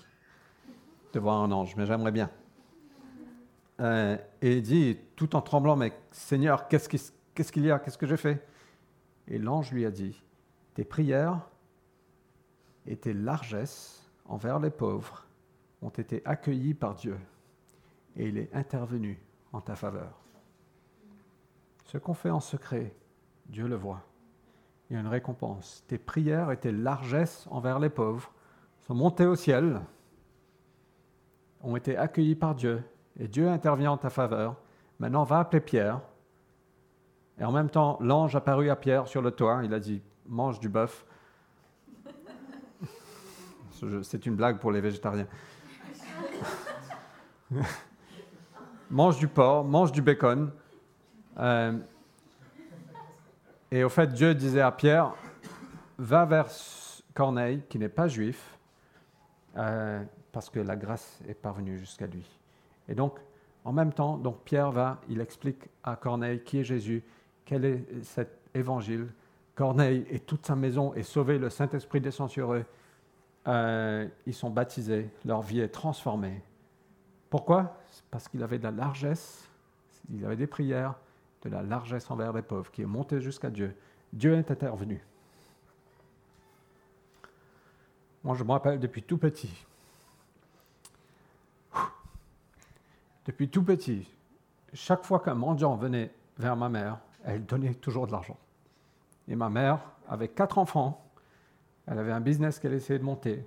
de 1.13 1.19
voir 1.19 1.41
un 1.41 1.51
ange, 1.51 1.75
mais 1.75 1.85
j'aimerais 1.85 2.11
bien. 2.11 2.29
Euh, 3.81 4.17
et 4.41 4.61
dit, 4.61 4.97
tout 5.15 5.35
en 5.35 5.41
tremblant, 5.41 5.75
mais 5.75 5.93
Seigneur, 6.11 6.67
qu'est-ce 6.67 6.87
qu'il 6.87 7.65
y 7.65 7.71
a? 7.71 7.79
Qu'est-ce 7.79 7.97
que 7.97 8.07
j'ai 8.07 8.17
fait? 8.17 8.47
Et 9.27 9.37
l'ange 9.37 9.71
lui 9.71 9.85
a 9.85 9.91
dit, 9.91 10.23
tes 10.75 10.85
prières 10.85 11.49
et 12.85 12.95
tes 12.95 13.13
largesses 13.13 14.09
envers 14.25 14.59
les 14.59 14.69
pauvres 14.69 15.27
ont 15.81 15.89
été 15.89 16.21
accueillies 16.25 16.73
par 16.73 16.95
Dieu, 16.95 17.17
et 18.15 18.27
il 18.27 18.37
est 18.37 18.53
intervenu 18.53 19.19
en 19.51 19.61
ta 19.61 19.75
faveur. 19.75 20.21
Ce 21.83 21.97
qu'on 21.97 22.13
fait 22.13 22.29
en 22.29 22.39
secret, 22.39 22.93
Dieu 23.47 23.67
le 23.67 23.75
voit. 23.75 24.03
Il 24.89 24.93
y 24.93 24.97
a 24.97 24.99
une 24.99 25.07
récompense. 25.07 25.83
Tes 25.87 25.97
prières 25.97 26.51
et 26.51 26.57
tes 26.57 26.71
largesses 26.71 27.47
envers 27.49 27.79
les 27.79 27.89
pauvres 27.89 28.31
sont 28.81 28.95
montées 28.95 29.25
au 29.25 29.35
ciel, 29.35 29.81
ont 31.61 31.75
été 31.75 31.97
accueillies 31.97 32.35
par 32.35 32.55
Dieu, 32.55 32.83
et 33.19 33.27
Dieu 33.27 33.47
intervient 33.49 33.91
en 33.91 33.97
ta 33.97 34.09
faveur. 34.09 34.55
Maintenant, 34.99 35.23
va 35.23 35.39
appeler 35.39 35.61
Pierre. 35.61 36.01
Et 37.39 37.43
en 37.43 37.51
même 37.51 37.69
temps, 37.69 37.97
l'ange 38.01 38.35
apparut 38.35 38.69
à 38.69 38.75
Pierre 38.75 39.07
sur 39.07 39.21
le 39.21 39.31
toit. 39.31 39.61
Il 39.63 39.73
a 39.73 39.79
dit 39.79 40.01
Mange 40.27 40.59
du 40.59 40.69
bœuf. 40.69 41.05
C'est 44.03 44.25
une 44.25 44.35
blague 44.35 44.59
pour 44.59 44.71
les 44.71 44.81
végétariens. 44.81 45.27
mange 48.89 49.17
du 49.17 49.27
porc, 49.27 49.65
mange 49.65 49.91
du 49.91 50.01
bacon. 50.01 50.51
Euh, 51.37 51.77
et 53.71 53.83
au 53.83 53.89
fait, 53.89 54.07
Dieu 54.07 54.33
disait 54.33 54.61
à 54.61 54.71
Pierre 54.71 55.13
Va 55.97 56.25
vers 56.25 56.47
Corneille, 57.13 57.63
qui 57.69 57.79
n'est 57.79 57.89
pas 57.89 58.07
juif, 58.07 58.57
euh, 59.55 60.03
parce 60.33 60.49
que 60.49 60.59
la 60.59 60.75
grâce 60.75 61.21
est 61.27 61.33
parvenue 61.33 61.77
jusqu'à 61.77 62.07
lui. 62.07 62.25
Et 62.87 62.95
donc, 62.95 63.19
en 63.63 63.73
même 63.73 63.93
temps, 63.93 64.17
donc 64.17 64.43
Pierre 64.43 64.71
va, 64.71 65.01
il 65.09 65.21
explique 65.21 65.69
à 65.83 65.95
Corneille 65.95 66.41
qui 66.43 66.59
est 66.59 66.63
Jésus, 66.63 67.03
quel 67.45 67.65
est 67.65 68.03
cet 68.03 68.39
évangile, 68.53 69.07
Corneille 69.55 70.05
et 70.09 70.19
toute 70.19 70.45
sa 70.45 70.55
maison 70.55 70.93
est 70.93 71.03
sauvé, 71.03 71.37
le 71.39 71.49
Saint-Esprit 71.49 72.01
descend 72.01 72.29
sur 72.29 72.53
eux. 72.53 72.65
Euh, 73.47 74.07
ils 74.25 74.33
sont 74.33 74.49
baptisés, 74.49 75.09
leur 75.23 75.41
vie 75.41 75.61
est 75.61 75.69
transformée. 75.69 76.41
Pourquoi? 77.29 77.77
Parce 78.11 78.27
qu'il 78.27 78.43
avait 78.43 78.57
de 78.57 78.63
la 78.63 78.71
largesse, 78.71 79.49
il 80.13 80.25
avait 80.25 80.35
des 80.35 80.47
prières, 80.47 80.95
de 81.43 81.49
la 81.49 81.63
largesse 81.63 82.09
envers 82.11 82.33
les 82.33 82.41
pauvres, 82.41 82.71
qui 82.71 82.81
est 82.81 82.87
monté 82.87 83.21
jusqu'à 83.21 83.49
Dieu. 83.49 83.75
Dieu 84.11 84.35
est 84.35 84.51
intervenu. 84.51 85.03
Moi, 88.23 88.35
je 88.35 88.43
me 88.43 88.51
rappelle 88.51 88.79
depuis 88.79 89.03
tout 89.03 89.17
petit. 89.17 89.65
Depuis 93.25 93.49
tout 93.49 93.63
petit, 93.63 94.07
chaque 94.73 95.03
fois 95.03 95.19
qu'un 95.19 95.35
mendiant 95.35 95.75
venait 95.75 96.11
vers 96.37 96.55
ma 96.55 96.69
mère, 96.69 96.99
elle 97.23 97.45
donnait 97.45 97.73
toujours 97.73 98.07
de 98.07 98.11
l'argent. 98.11 98.37
Et 99.27 99.35
ma 99.35 99.49
mère 99.49 99.79
avait 100.07 100.27
quatre 100.27 100.57
enfants. 100.57 101.03
Elle 101.87 101.99
avait 101.99 102.11
un 102.11 102.21
business 102.21 102.59
qu'elle 102.59 102.73
essayait 102.73 102.99
de 102.99 103.03
monter. 103.03 103.45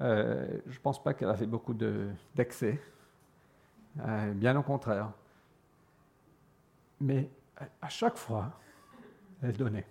Euh, 0.00 0.58
je 0.66 0.76
ne 0.76 0.80
pense 0.82 1.02
pas 1.02 1.14
qu'elle 1.14 1.28
avait 1.28 1.46
beaucoup 1.46 1.74
d'excès. 2.34 2.80
Euh, 4.00 4.32
bien 4.32 4.56
au 4.56 4.62
contraire. 4.62 5.12
Mais 7.00 7.30
à 7.80 7.88
chaque 7.88 8.16
fois, 8.16 8.50
elle 9.42 9.56
donnait. 9.56 9.86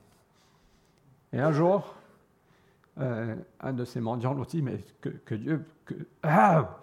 Et 1.31 1.39
un 1.39 1.51
jour, 1.51 1.95
euh, 2.97 3.35
un 3.61 3.73
de 3.73 3.85
ces 3.85 4.01
mendiants 4.01 4.33
nous 4.33 4.45
dit, 4.45 4.61
mais 4.61 4.83
que, 4.99 5.35
Dieu... 5.35 5.65
Ah 6.23 6.77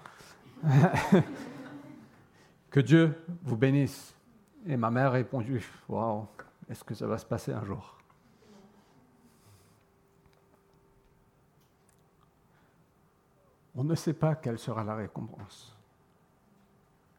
que 2.71 2.81
Dieu 2.81 3.15
vous 3.43 3.57
bénisse. 3.57 4.15
Et 4.67 4.77
ma 4.77 4.91
mère 4.91 5.07
a 5.07 5.11
répondu, 5.11 5.65
waouh, 5.89 6.27
est-ce 6.69 6.85
que 6.85 6.95
ça 6.95 7.07
va 7.07 7.19
se 7.19 7.27
passer 7.27 7.53
un 7.53 7.65
jour? 7.65 7.97
On 13.75 13.85
ne 13.85 13.95
sait 13.95 14.13
pas 14.13 14.35
quelle 14.35 14.59
sera 14.59 14.83
la 14.83 14.97
récompense. 14.97 15.75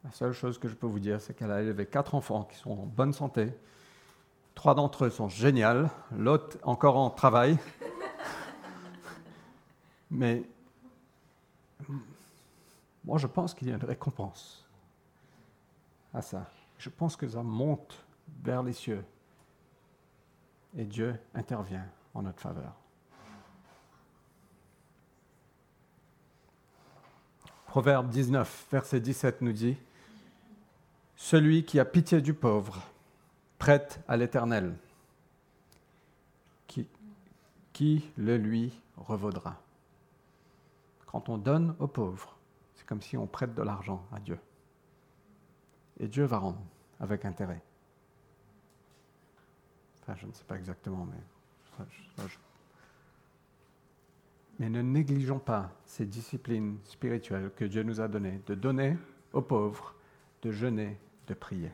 La 0.04 0.12
seule 0.12 0.34
chose 0.34 0.58
que 0.58 0.68
je 0.68 0.76
peux 0.76 0.88
vous 0.88 1.00
dire, 1.00 1.22
c'est 1.22 1.34
qu'elle 1.34 1.52
a 1.52 1.62
élevé 1.62 1.86
quatre 1.86 2.16
enfants 2.16 2.44
qui 2.44 2.58
sont 2.58 2.72
en 2.72 2.86
bonne 2.86 3.14
santé. 3.14 3.54
Trois 4.56 4.76
d'entre 4.76 5.06
eux 5.06 5.10
sont 5.10 5.30
géniaux, 5.30 5.88
l'autre 6.12 6.58
encore 6.64 6.98
en 6.98 7.10
travail. 7.10 7.58
Mais 10.12 10.44
moi, 13.06 13.18
je 13.18 13.28
pense 13.28 13.54
qu'il 13.54 13.70
y 13.70 13.72
a 13.72 13.76
une 13.76 13.84
récompense 13.84 14.59
à 16.14 16.22
ça. 16.22 16.50
Je 16.78 16.90
pense 16.90 17.16
que 17.16 17.28
ça 17.28 17.44
monte 17.44 18.06
vers 18.42 18.64
les 18.64 18.74
cieux 18.74 19.04
et 20.76 20.86
Dieu 20.86 21.16
intervient 21.34 21.88
en 22.14 22.24
notre 22.24 22.40
faveur. 22.40 22.74
Proverbe 27.66 28.10
19, 28.10 28.68
verset 28.72 29.00
17 29.00 29.42
nous 29.42 29.54
dit, 29.54 29.78
Celui 31.16 31.64
qui 31.64 31.80
a 31.80 31.86
pitié 31.86 32.22
du 32.22 32.34
pauvre 32.34 32.82
prête 33.60 34.02
à 34.08 34.18
l'Éternel, 34.18 34.76
qui, 36.66 36.88
qui 37.74 38.10
le 38.18 38.38
lui 38.38 38.74
revaudra. 38.98 39.62
Quand 41.06 41.30
on 41.30 41.38
donne 41.38 41.76
aux 41.80 41.88
pauvres, 41.88 42.38
c'est 42.74 42.86
comme 42.88 43.02
si 43.02 43.18
on 43.18 43.28
prête 43.28 43.54
de 43.54 43.62
l'argent 43.62 44.04
à 44.12 44.20
Dieu. 44.20 44.40
Et 46.00 46.08
Dieu 46.08 46.26
va 46.26 46.38
rendre 46.38 46.62
avec 47.00 47.26
intérêt. 47.26 47.62
Enfin, 50.02 50.16
je 50.16 50.26
ne 50.26 50.32
sais 50.32 50.44
pas 50.44 50.56
exactement, 50.56 51.06
mais 51.06 51.18
mais 54.60 54.70
ne 54.70 54.82
négligeons 54.82 55.40
pas 55.40 55.72
ces 55.86 56.06
disciplines 56.06 56.78
spirituelles 56.84 57.52
que 57.56 57.64
Dieu 57.64 57.82
nous 57.84 58.02
a 58.02 58.08
données, 58.08 58.42
de 58.46 58.56
donner 58.56 58.98
aux 59.32 59.42
pauvres, 59.42 59.96
de 60.42 60.52
jeûner, 60.52 61.00
de 61.28 61.34
prier. 61.34 61.72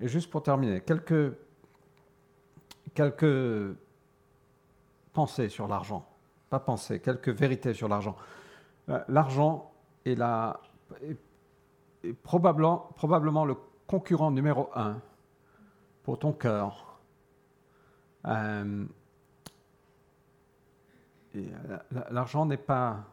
Et 0.00 0.08
juste 0.08 0.30
pour 0.30 0.42
terminer, 0.42 0.80
quelques, 0.80 1.34
quelques 2.94 3.76
pensées 5.12 5.50
sur 5.50 5.68
l'argent. 5.68 6.06
Pas 6.48 6.58
pensées, 6.58 7.00
quelques 7.00 7.28
vérités 7.28 7.74
sur 7.74 7.88
l'argent. 7.88 8.16
Euh, 8.88 9.04
l'argent 9.08 9.70
est, 10.06 10.18
probablement, 12.22 13.44
le 13.44 13.56
concurrent 13.86 14.30
numéro 14.30 14.70
un 14.74 15.00
pour 16.02 16.18
ton 16.18 16.32
cœur. 16.32 16.98
Euh, 18.26 18.84
euh, 21.36 21.78
l'argent 22.10 22.46
n'est 22.46 22.56
pas 22.56 23.04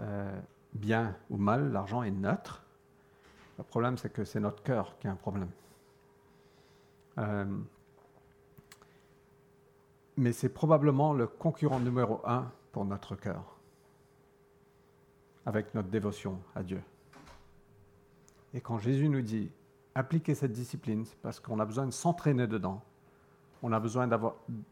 euh, 0.00 0.40
bien 0.72 1.16
ou 1.30 1.36
mal, 1.36 1.72
l'argent 1.72 2.02
est 2.02 2.10
neutre. 2.10 2.62
Le 3.58 3.64
problème, 3.64 3.98
c'est 3.98 4.10
que 4.12 4.24
c'est 4.24 4.40
notre 4.40 4.62
cœur 4.62 4.98
qui 4.98 5.08
a 5.08 5.12
un 5.12 5.16
problème. 5.16 5.50
Mais 10.16 10.32
c'est 10.32 10.48
probablement 10.48 11.12
le 11.12 11.26
concurrent 11.26 11.80
numéro 11.80 12.20
un 12.24 12.50
pour 12.72 12.84
notre 12.84 13.14
cœur, 13.16 13.56
avec 15.44 15.74
notre 15.74 15.88
dévotion 15.88 16.38
à 16.54 16.62
Dieu. 16.62 16.82
Et 18.54 18.60
quand 18.60 18.78
Jésus 18.78 19.08
nous 19.08 19.22
dit 19.22 19.50
appliquer 19.94 20.34
cette 20.34 20.52
discipline, 20.52 21.04
c'est 21.04 21.18
parce 21.18 21.40
qu'on 21.40 21.58
a 21.60 21.64
besoin 21.64 21.86
de 21.86 21.90
s'entraîner 21.90 22.46
dedans 22.46 22.82
on 23.62 23.72
a 23.72 23.80
besoin 23.80 24.08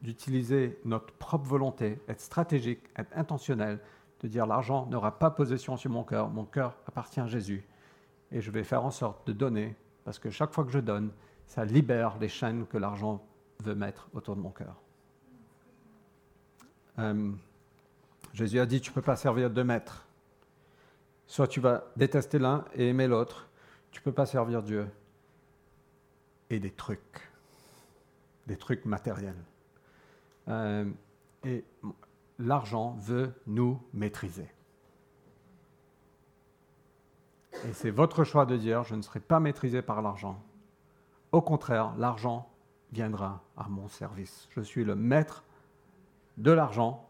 d'utiliser 0.02 0.78
notre 0.84 1.12
propre 1.14 1.48
volonté, 1.48 2.00
être 2.08 2.20
stratégique, 2.20 2.80
être 2.96 3.16
intentionnel, 3.16 3.78
de 4.20 4.28
dire 4.28 4.46
l'argent 4.46 4.86
n'aura 4.86 5.18
pas 5.18 5.30
possession 5.30 5.76
sur 5.76 5.90
mon 5.90 6.02
cœur, 6.02 6.28
mon 6.28 6.44
cœur 6.44 6.76
appartient 6.86 7.20
à 7.20 7.26
Jésus. 7.26 7.64
Et 8.32 8.40
je 8.40 8.50
vais 8.50 8.64
faire 8.64 8.84
en 8.84 8.90
sorte 8.90 9.26
de 9.26 9.32
donner, 9.32 9.76
parce 10.04 10.18
que 10.18 10.30
chaque 10.30 10.52
fois 10.52 10.64
que 10.64 10.72
je 10.72 10.80
donne, 10.80 11.10
ça 11.46 11.64
libère 11.64 12.18
les 12.18 12.28
chaînes 12.28 12.66
que 12.66 12.78
l'argent 12.78 13.24
veut 13.60 13.74
mettre 13.74 14.08
autour 14.12 14.36
de 14.36 14.40
mon 14.40 14.50
cœur. 14.50 14.74
Euh, 16.98 17.32
Jésus 18.32 18.58
a 18.58 18.66
dit, 18.66 18.80
tu 18.80 18.90
ne 18.90 18.94
peux 18.94 19.02
pas 19.02 19.16
servir 19.16 19.50
deux 19.50 19.64
maîtres. 19.64 20.06
Soit 21.26 21.46
tu 21.46 21.60
vas 21.60 21.84
détester 21.96 22.38
l'un 22.38 22.64
et 22.74 22.88
aimer 22.88 23.06
l'autre, 23.06 23.48
tu 23.90 24.00
ne 24.00 24.04
peux 24.04 24.12
pas 24.12 24.26
servir 24.26 24.62
Dieu 24.62 24.88
et 26.50 26.60
des 26.60 26.70
trucs 26.70 27.30
des 28.50 28.56
trucs 28.56 28.84
matériels. 28.84 29.42
Euh, 30.48 30.84
et 31.44 31.64
l'argent 32.40 32.96
veut 32.98 33.32
nous 33.46 33.80
maîtriser. 33.92 34.48
Et 37.52 37.72
c'est 37.72 37.90
votre 37.90 38.24
choix 38.24 38.46
de 38.46 38.56
dire, 38.56 38.82
je 38.82 38.96
ne 38.96 39.02
serai 39.02 39.20
pas 39.20 39.38
maîtrisé 39.38 39.82
par 39.82 40.02
l'argent. 40.02 40.42
Au 41.30 41.40
contraire, 41.40 41.94
l'argent 41.96 42.50
viendra 42.92 43.44
à 43.56 43.68
mon 43.68 43.86
service. 43.86 44.48
Je 44.50 44.60
suis 44.60 44.82
le 44.82 44.96
maître 44.96 45.44
de 46.36 46.50
l'argent 46.50 47.08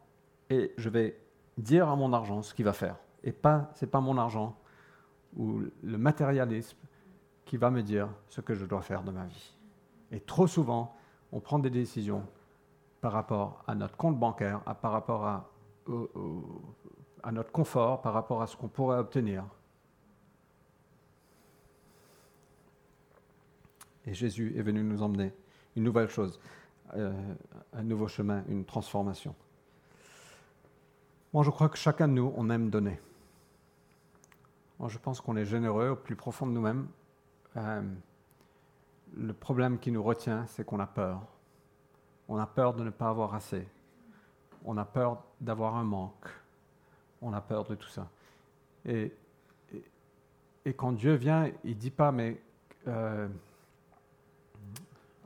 et 0.50 0.74
je 0.76 0.90
vais 0.90 1.18
dire 1.56 1.88
à 1.88 1.96
mon 1.96 2.12
argent 2.12 2.42
ce 2.42 2.52
qu'il 2.52 2.66
va 2.66 2.74
faire. 2.74 2.96
Et 3.24 3.32
pas, 3.32 3.70
c'est 3.76 3.90
pas 3.90 4.00
mon 4.00 4.18
argent 4.18 4.58
ou 5.36 5.62
le 5.82 5.98
matérialisme 5.98 6.76
qui 7.44 7.56
va 7.56 7.70
me 7.70 7.82
dire 7.82 8.08
ce 8.28 8.40
que 8.40 8.54
je 8.54 8.64
dois 8.64 8.82
faire 8.82 9.02
de 9.02 9.10
ma 9.10 9.24
vie. 9.26 9.56
Et 10.12 10.20
trop 10.20 10.46
souvent, 10.46 10.96
on 11.32 11.40
prend 11.40 11.58
des 11.58 11.70
décisions 11.70 12.24
par 13.00 13.12
rapport 13.12 13.64
à 13.66 13.74
notre 13.74 13.96
compte 13.96 14.18
bancaire, 14.18 14.60
par 14.80 14.92
rapport 14.92 15.26
à, 15.26 15.50
à 17.22 17.32
notre 17.32 17.52
confort, 17.52 18.02
par 18.02 18.12
rapport 18.12 18.42
à 18.42 18.46
ce 18.46 18.56
qu'on 18.56 18.68
pourrait 18.68 18.98
obtenir. 18.98 19.44
Et 24.06 24.14
Jésus 24.14 24.54
est 24.56 24.62
venu 24.62 24.82
nous 24.82 25.02
emmener 25.02 25.32
une 25.76 25.84
nouvelle 25.84 26.08
chose, 26.08 26.40
euh, 26.94 27.12
un 27.72 27.82
nouveau 27.82 28.08
chemin, 28.08 28.42
une 28.48 28.64
transformation. 28.64 29.34
Moi, 31.32 31.44
je 31.44 31.50
crois 31.50 31.68
que 31.68 31.78
chacun 31.78 32.08
de 32.08 32.14
nous, 32.14 32.32
on 32.36 32.50
aime 32.50 32.70
donner. 32.70 32.98
Je 34.88 34.98
pense 34.98 35.20
qu'on 35.20 35.36
est 35.36 35.44
généreux 35.44 35.90
au 35.90 35.96
plus 35.96 36.16
profond 36.16 36.46
de 36.46 36.52
nous-mêmes. 36.52 36.88
Euh, 37.56 37.82
le 39.14 39.32
problème 39.32 39.78
qui 39.78 39.92
nous 39.92 40.02
retient, 40.02 40.46
c'est 40.46 40.64
qu'on 40.64 40.80
a 40.80 40.86
peur. 40.86 41.20
On 42.28 42.38
a 42.38 42.46
peur 42.46 42.74
de 42.74 42.84
ne 42.84 42.90
pas 42.90 43.08
avoir 43.08 43.34
assez. 43.34 43.66
On 44.64 44.76
a 44.78 44.84
peur 44.84 45.22
d'avoir 45.40 45.76
un 45.76 45.84
manque. 45.84 46.28
On 47.20 47.32
a 47.32 47.40
peur 47.40 47.64
de 47.64 47.74
tout 47.74 47.88
ça. 47.88 48.08
Et, 48.86 49.12
et, 50.64 50.72
quand 50.72 50.92
Dieu 50.92 51.14
vient, 51.14 51.50
il 51.64 51.70
ne 51.70 51.80
dit 51.80 51.90
pas, 51.90 52.12
mais... 52.12 52.40
Euh, 52.86 53.28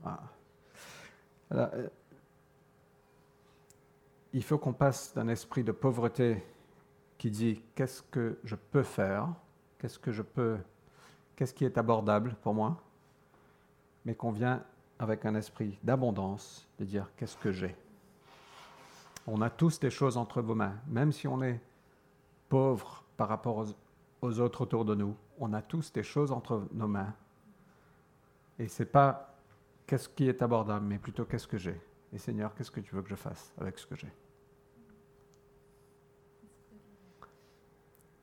ah, 0.04 0.20
euh, 1.52 1.88
il 4.32 4.42
faut 4.42 4.58
qu'on 4.58 4.72
passe 4.72 5.14
d'un 5.14 5.28
esprit 5.28 5.62
de 5.62 5.70
pauvreté 5.70 6.42
qui 7.18 7.30
dit 7.30 7.62
qu'est-ce 7.74 8.02
que 8.02 8.38
je 8.42 8.56
peux 8.56 8.82
faire, 8.82 9.28
qu'est-ce 9.84 9.98
que 9.98 10.12
je 10.12 10.22
peux, 10.22 10.56
qu'est-ce 11.36 11.52
qui 11.52 11.66
est 11.66 11.76
abordable 11.76 12.36
pour 12.40 12.54
moi, 12.54 12.82
mais 14.06 14.14
qu'on 14.14 14.30
vient 14.30 14.64
avec 14.98 15.26
un 15.26 15.34
esprit 15.34 15.78
d'abondance, 15.82 16.66
de 16.78 16.86
dire 16.86 17.10
qu'est-ce 17.18 17.36
que 17.36 17.52
j'ai? 17.52 17.76
On 19.26 19.42
a 19.42 19.50
tous 19.50 19.78
des 19.78 19.90
choses 19.90 20.16
entre 20.16 20.40
vos 20.40 20.54
mains, 20.54 20.74
même 20.86 21.12
si 21.12 21.28
on 21.28 21.42
est 21.42 21.60
pauvre 22.48 23.04
par 23.18 23.28
rapport 23.28 23.66
aux, 24.22 24.40
autres 24.40 24.62
autour 24.62 24.86
de 24.86 24.94
nous, 24.94 25.14
on 25.38 25.52
a 25.52 25.60
tous 25.60 25.92
des 25.92 26.02
choses 26.02 26.32
entre 26.32 26.66
nos 26.72 26.88
mains. 26.88 27.12
Et 28.58 28.68
c'est 28.68 28.86
pas 28.86 29.36
qu'est-ce 29.86 30.08
qui 30.08 30.30
est 30.30 30.40
abordable, 30.40 30.86
mais 30.86 30.98
plutôt 30.98 31.26
qu'est-ce 31.26 31.46
que 31.46 31.58
j'ai. 31.58 31.78
Et 32.10 32.16
Seigneur, 32.16 32.54
qu'est-ce 32.54 32.70
que 32.70 32.80
tu 32.80 32.94
veux 32.94 33.02
que 33.02 33.10
je 33.10 33.16
fasse 33.16 33.52
avec 33.58 33.78
ce 33.78 33.86
que 33.86 33.96
j'ai? 33.96 34.12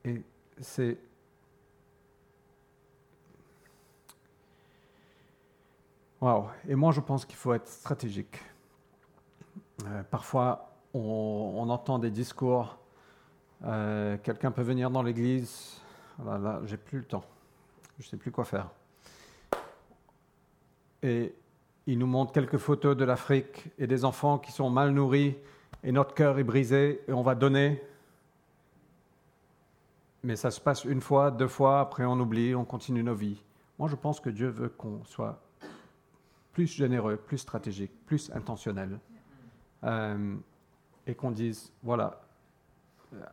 Et 0.06 0.24
c'est 0.60 0.98
Waouh 6.22 6.46
Et 6.70 6.76
moi, 6.76 6.92
je 6.92 7.02
pense 7.02 7.26
qu'il 7.26 7.36
faut 7.36 7.52
être 7.52 7.68
stratégique. 7.68 8.40
Euh, 9.88 10.04
parfois, 10.04 10.72
on, 10.94 11.68
entend 11.68 11.98
des 11.98 12.12
discours. 12.12 12.78
Euh, 13.64 14.18
quelqu'un 14.22 14.52
peut 14.52 14.62
venir 14.62 14.92
dans 14.92 15.02
l'église. 15.02 15.82
Là, 16.24 16.38
là 16.38 16.62
j'ai 16.66 16.78
plus 16.78 17.00
le 17.00 17.06
temps. 17.06 17.24
Je 17.98 18.06
ne 18.06 18.10
sais 18.10 18.18
plus 18.18 18.32
quoi 18.32 18.46
faire. 18.46 18.70
Et 21.02 21.34
il 21.88 21.98
nous 21.98 22.06
montre 22.06 22.32
quelques 22.32 22.58
photos 22.58 22.96
de 22.96 23.04
l'Afrique 23.04 23.72
et 23.80 23.88
des 23.88 24.06
enfants 24.06 24.38
qui 24.38 24.52
sont 24.52 24.70
mal 24.70 24.92
nourris 24.92 25.36
et 25.84 25.92
notre 25.92 26.14
cœur 26.14 26.38
est 26.38 26.44
brisé 26.44 27.02
et 27.08 27.14
on 27.14 27.24
va 27.24 27.34
donner. 27.34 27.82
Mais 30.24 30.36
ça 30.36 30.52
se 30.52 30.62
passe 30.62 30.86
une 30.86 31.02
fois, 31.02 31.32
deux 31.32 31.48
fois, 31.48 31.80
après 31.80 32.06
on 32.06 32.20
oublie, 32.20 32.54
on 32.54 32.66
continue 32.66 33.02
nos 33.02 33.16
vies. 33.16 33.42
Moi, 33.80 33.90
je 33.90 33.96
pense 33.96 34.20
que 34.20 34.30
Dieu 34.30 34.50
veut 34.50 34.70
qu'on 34.70 35.04
soit 35.06 35.42
plus 36.54 36.68
généreux, 36.68 37.18
plus 37.18 37.38
stratégique, 37.38 37.92
plus 38.06 38.32
intentionnel. 38.32 39.00
Euh, 39.84 40.36
et 41.08 41.16
qu'on 41.16 41.32
dise, 41.32 41.72
voilà, 41.82 42.22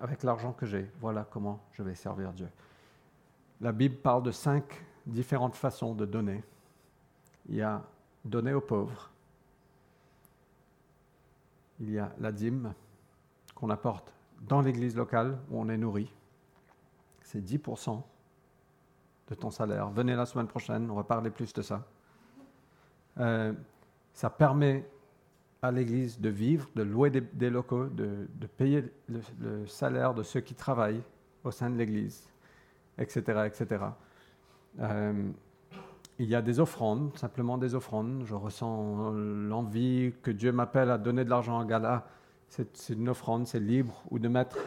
avec 0.00 0.22
l'argent 0.22 0.52
que 0.52 0.66
j'ai, 0.66 0.90
voilà 1.00 1.26
comment 1.30 1.60
je 1.72 1.82
vais 1.82 1.94
servir 1.94 2.32
Dieu. 2.32 2.48
La 3.60 3.72
Bible 3.72 3.96
parle 3.96 4.22
de 4.22 4.30
cinq 4.30 4.84
différentes 5.06 5.56
façons 5.56 5.94
de 5.94 6.06
donner. 6.06 6.42
Il 7.48 7.56
y 7.56 7.62
a 7.62 7.82
donner 8.24 8.52
aux 8.52 8.60
pauvres. 8.60 9.10
Il 11.80 11.90
y 11.90 11.98
a 11.98 12.12
la 12.18 12.32
dîme 12.32 12.74
qu'on 13.54 13.70
apporte 13.70 14.12
dans 14.42 14.60
l'église 14.60 14.96
locale 14.96 15.38
où 15.50 15.60
on 15.60 15.68
est 15.68 15.76
nourri. 15.76 16.12
C'est 17.22 17.40
10% 17.40 18.02
de 19.28 19.34
ton 19.34 19.50
salaire. 19.50 19.90
Venez 19.90 20.14
la 20.14 20.26
semaine 20.26 20.46
prochaine, 20.46 20.90
on 20.90 20.94
va 20.94 21.04
parler 21.04 21.30
plus 21.30 21.52
de 21.52 21.62
ça. 21.62 21.84
Euh, 23.18 23.52
ça 24.12 24.30
permet 24.30 24.84
à 25.62 25.70
l'Église 25.72 26.20
de 26.20 26.28
vivre, 26.28 26.68
de 26.76 26.82
louer 26.82 27.10
des, 27.10 27.50
locaux, 27.50 27.86
de, 27.86 28.28
payer 28.56 28.84
le, 29.08 29.66
salaire 29.66 30.14
de 30.14 30.22
ceux 30.22 30.40
qui 30.40 30.54
travaillent 30.54 31.02
au 31.44 31.50
sein 31.50 31.68
de 31.70 31.76
l'Église, 31.76 32.28
etc. 32.96 33.44
etc. 33.46 33.84
Euh, 34.80 35.30
il 36.20 36.28
y 36.28 36.34
a 36.34 36.42
des 36.42 36.60
offrandes, 36.60 37.16
simplement 37.16 37.58
des 37.58 37.74
offrandes. 37.74 38.22
Je 38.24 38.34
ressens 38.34 39.12
l'envie 39.12 40.12
que 40.22 40.30
Dieu 40.30 40.52
m'appelle 40.52 40.90
à 40.90 40.98
donner 40.98 41.24
de 41.24 41.30
l'argent 41.30 41.58
à 41.58 41.64
Gala. 41.64 42.06
C'est 42.48 42.90
une 42.90 43.08
offrande, 43.08 43.46
c'est 43.46 43.60
libre, 43.60 44.02
ou 44.10 44.18
de 44.18 44.28
mettre 44.28 44.58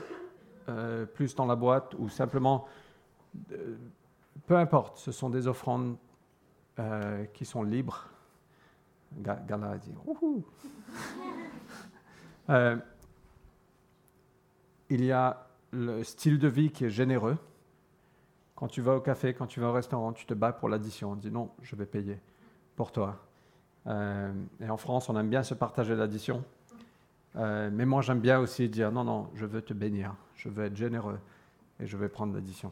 euh, 0.69 1.05
plus 1.05 1.35
dans 1.35 1.45
la 1.45 1.55
boîte, 1.55 1.95
ou 1.97 2.09
simplement, 2.09 2.65
peu 4.45 4.55
importe, 4.55 4.97
ce 4.97 5.11
sont 5.11 5.29
des 5.29 5.47
offrandes 5.47 5.95
qui 7.33 7.45
sont 7.45 7.61
libres 7.61 8.11
Gala 9.17 9.71
a 9.71 9.77
dit 9.77 9.93
euh, 12.49 12.75
il 14.89 15.05
y 15.05 15.11
a 15.11 15.47
le 15.71 16.03
style 16.03 16.37
de 16.39 16.47
vie 16.47 16.71
qui 16.71 16.85
est 16.85 16.89
généreux. 16.89 17.37
Quand 18.55 18.67
tu 18.67 18.81
vas 18.81 18.95
au 18.95 18.99
café, 18.99 19.33
quand 19.33 19.47
tu 19.47 19.59
vas 19.59 19.69
au 19.69 19.73
restaurant, 19.73 20.11
tu 20.11 20.25
te 20.25 20.33
bats 20.33 20.51
pour 20.51 20.69
l'addition. 20.69 21.11
On 21.11 21.15
dit 21.15 21.31
non, 21.31 21.49
je 21.61 21.75
vais 21.75 21.85
payer 21.85 22.19
pour 22.75 22.91
toi. 22.91 23.17
Euh, 23.87 24.33
et 24.59 24.69
en 24.69 24.77
France, 24.77 25.09
on 25.09 25.17
aime 25.17 25.29
bien 25.29 25.43
se 25.43 25.53
partager 25.53 25.95
l'addition. 25.95 26.43
Euh, 27.37 27.69
mais 27.71 27.85
moi, 27.85 28.01
j'aime 28.01 28.19
bien 28.19 28.39
aussi 28.39 28.69
dire 28.69 28.91
non, 28.91 29.03
non, 29.03 29.29
je 29.35 29.45
veux 29.45 29.61
te 29.61 29.73
bénir, 29.73 30.13
je 30.35 30.49
veux 30.49 30.65
être 30.65 30.75
généreux 30.75 31.19
et 31.79 31.87
je 31.87 31.97
vais 31.97 32.09
prendre 32.09 32.33
l'addition. 32.33 32.71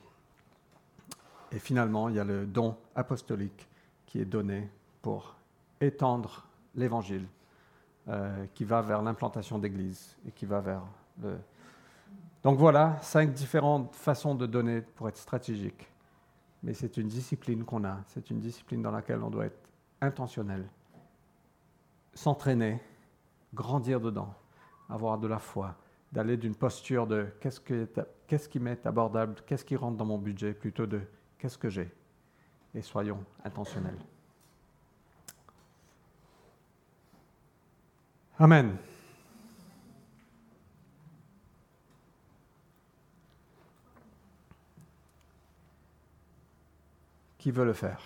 Et 1.52 1.60
finalement, 1.60 2.10
il 2.10 2.16
y 2.16 2.20
a 2.20 2.24
le 2.24 2.46
don 2.46 2.76
apostolique 2.96 3.68
qui 4.06 4.20
est 4.20 4.26
donné 4.26 4.70
pour 5.02 5.39
étendre 5.82 6.48
l'évangile 6.76 7.28
euh, 8.08 8.46
qui 8.54 8.64
va 8.64 8.82
vers 8.82 9.02
l'implantation 9.02 9.60
d'église 9.60 10.18
et 10.28 10.32
qui 10.32 10.46
va 10.46 10.60
vers 10.60 10.84
le. 11.22 11.38
Donc 12.44 12.58
voilà, 12.58 12.98
cinq 13.02 13.34
différentes 13.34 13.96
façons 13.96 14.34
de 14.34 14.46
donner 14.46 14.82
pour 14.82 15.10
être 15.10 15.18
stratégique. 15.18 15.88
Mais 16.64 16.74
c'est 16.74 16.98
une 16.98 17.08
discipline 17.08 17.64
qu'on 17.64 17.84
a, 17.84 18.00
c'est 18.08 18.30
une 18.30 18.40
discipline 18.40 18.82
dans 18.82 18.92
laquelle 18.92 19.22
on 19.24 19.30
doit 19.30 19.46
être 19.46 19.70
intentionnel, 20.02 20.66
s'entraîner, 22.14 22.82
grandir 23.54 24.00
dedans, 24.00 24.34
avoir 24.90 25.18
de 25.18 25.28
la 25.28 25.40
foi, 25.40 25.76
d'aller 26.12 26.38
d'une 26.38 26.56
posture 26.56 27.08
de 27.08 27.28
qu'est-ce, 27.40 27.62
qu'est-ce 28.28 28.50
qui 28.50 28.60
m'est 28.60 28.86
abordable, 28.86 29.36
qu'est-ce 29.46 29.66
qui 29.66 29.76
rentre 29.76 29.98
dans 29.98 30.06
mon 30.06 30.18
budget, 30.18 30.54
plutôt 30.54 30.86
de 30.86 31.02
qu'est-ce 31.38 31.58
que 31.58 31.70
j'ai? 31.70 31.92
Et 32.74 32.82
soyons 32.82 33.24
intentionnels. 33.44 34.00
Amen. 38.42 38.78
Qui 47.38 47.52
veut 47.52 47.66
le 47.66 47.74
faire? 47.74 48.00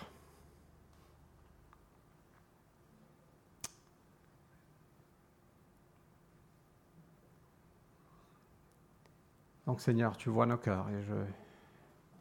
Donc 9.66 9.80
Seigneur, 9.80 10.16
tu 10.16 10.30
vois 10.30 10.46
nos 10.46 10.56
cœurs 10.56 10.88
et 10.90 11.02
je, 11.04 11.14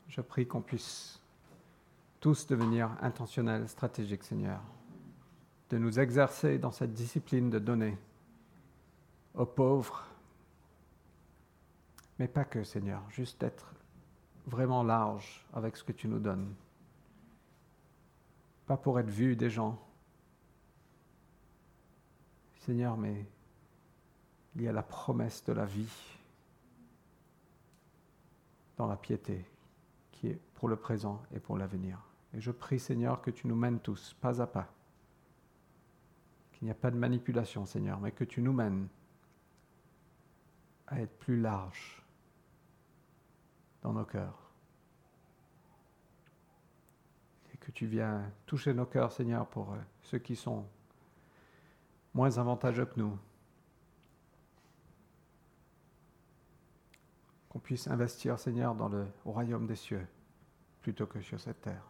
je 0.08 0.22
prie 0.22 0.48
qu'on 0.48 0.62
puisse 0.62 1.20
tous 2.20 2.46
devenir 2.46 2.92
intentionnels, 3.02 3.68
stratégiques, 3.68 4.24
Seigneur 4.24 4.62
de 5.74 5.80
nous 5.80 6.00
exercer 6.00 6.60
dans 6.60 6.70
cette 6.70 6.94
discipline 6.94 7.50
de 7.50 7.58
donner 7.58 7.98
aux 9.34 9.48
pauvres, 9.48 10.06
mais 12.20 12.28
pas 12.28 12.46
que, 12.46 12.64
Seigneur, 12.64 13.02
juste 13.10 13.42
être 13.42 13.74
vraiment 14.46 14.84
large 14.84 15.44
avec 15.52 15.76
ce 15.76 15.84
que 15.84 15.92
tu 15.92 16.08
nous 16.08 16.20
donnes. 16.20 16.54
Pas 18.68 18.78
pour 18.78 19.00
être 19.00 19.10
vu 19.10 19.36
des 19.36 19.50
gens, 19.50 19.82
Seigneur, 22.60 22.96
mais 22.96 23.26
il 24.56 24.62
y 24.62 24.68
a 24.68 24.72
la 24.72 24.84
promesse 24.84 25.44
de 25.44 25.54
la 25.54 25.66
vie 25.66 25.92
dans 28.78 28.86
la 28.86 28.96
piété 28.96 29.44
qui 30.12 30.28
est 30.28 30.40
pour 30.54 30.70
le 30.70 30.76
présent 30.76 31.20
et 31.34 31.40
pour 31.40 31.58
l'avenir. 31.58 31.98
Et 32.36 32.40
je 32.40 32.52
prie, 32.52 32.80
Seigneur, 32.80 33.24
que 33.24 33.32
tu 33.32 33.48
nous 33.48 33.56
mènes 33.56 33.80
tous, 33.80 34.16
pas 34.22 34.40
à 34.40 34.46
pas, 34.46 34.73
il 36.64 36.68
n'y 36.68 36.72
a 36.72 36.76
pas 36.76 36.92
de 36.92 36.98
manipulation, 36.98 37.66
Seigneur, 37.66 38.00
mais 38.00 38.14
que 38.14 38.24
tu 38.24 38.42
nous 38.42 38.54
mènes 38.54 38.88
à 40.88 41.02
être 41.02 41.20
plus 41.20 41.38
large 41.38 42.02
dans 43.82 43.92
nos 43.92 44.06
cœurs. 44.06 44.50
Et 47.54 47.58
que 47.58 47.70
tu 47.72 47.86
viens 47.86 48.32
toucher 48.46 48.74
nos 48.74 48.86
cœurs, 48.86 49.12
Seigneur, 49.12 49.46
pour 49.46 49.74
euh, 49.74 49.78
ceux 50.04 50.20
qui 50.20 50.38
sont 50.38 50.66
moins 52.14 52.38
avantageux 52.38 52.86
que 52.86 52.98
nous. 52.98 53.20
Qu'on 57.50 57.60
puisse 57.60 57.90
investir, 57.90 58.40
Seigneur, 58.40 58.74
dans 58.74 58.88
le 58.88 59.06
royaume 59.26 59.68
des 59.68 59.76
cieux 59.76 60.08
plutôt 60.82 61.08
que 61.08 61.20
sur 61.20 61.42
cette 61.42 61.60
terre. 61.60 61.84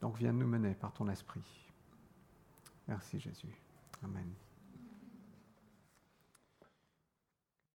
Donc 0.00 0.16
viens 0.16 0.32
nous 0.32 0.48
mener 0.48 0.74
par 0.74 0.92
ton 0.92 1.08
esprit. 1.08 1.65
Merci 2.88 3.18
Jésus. 3.20 3.54
Amen. 4.02 4.32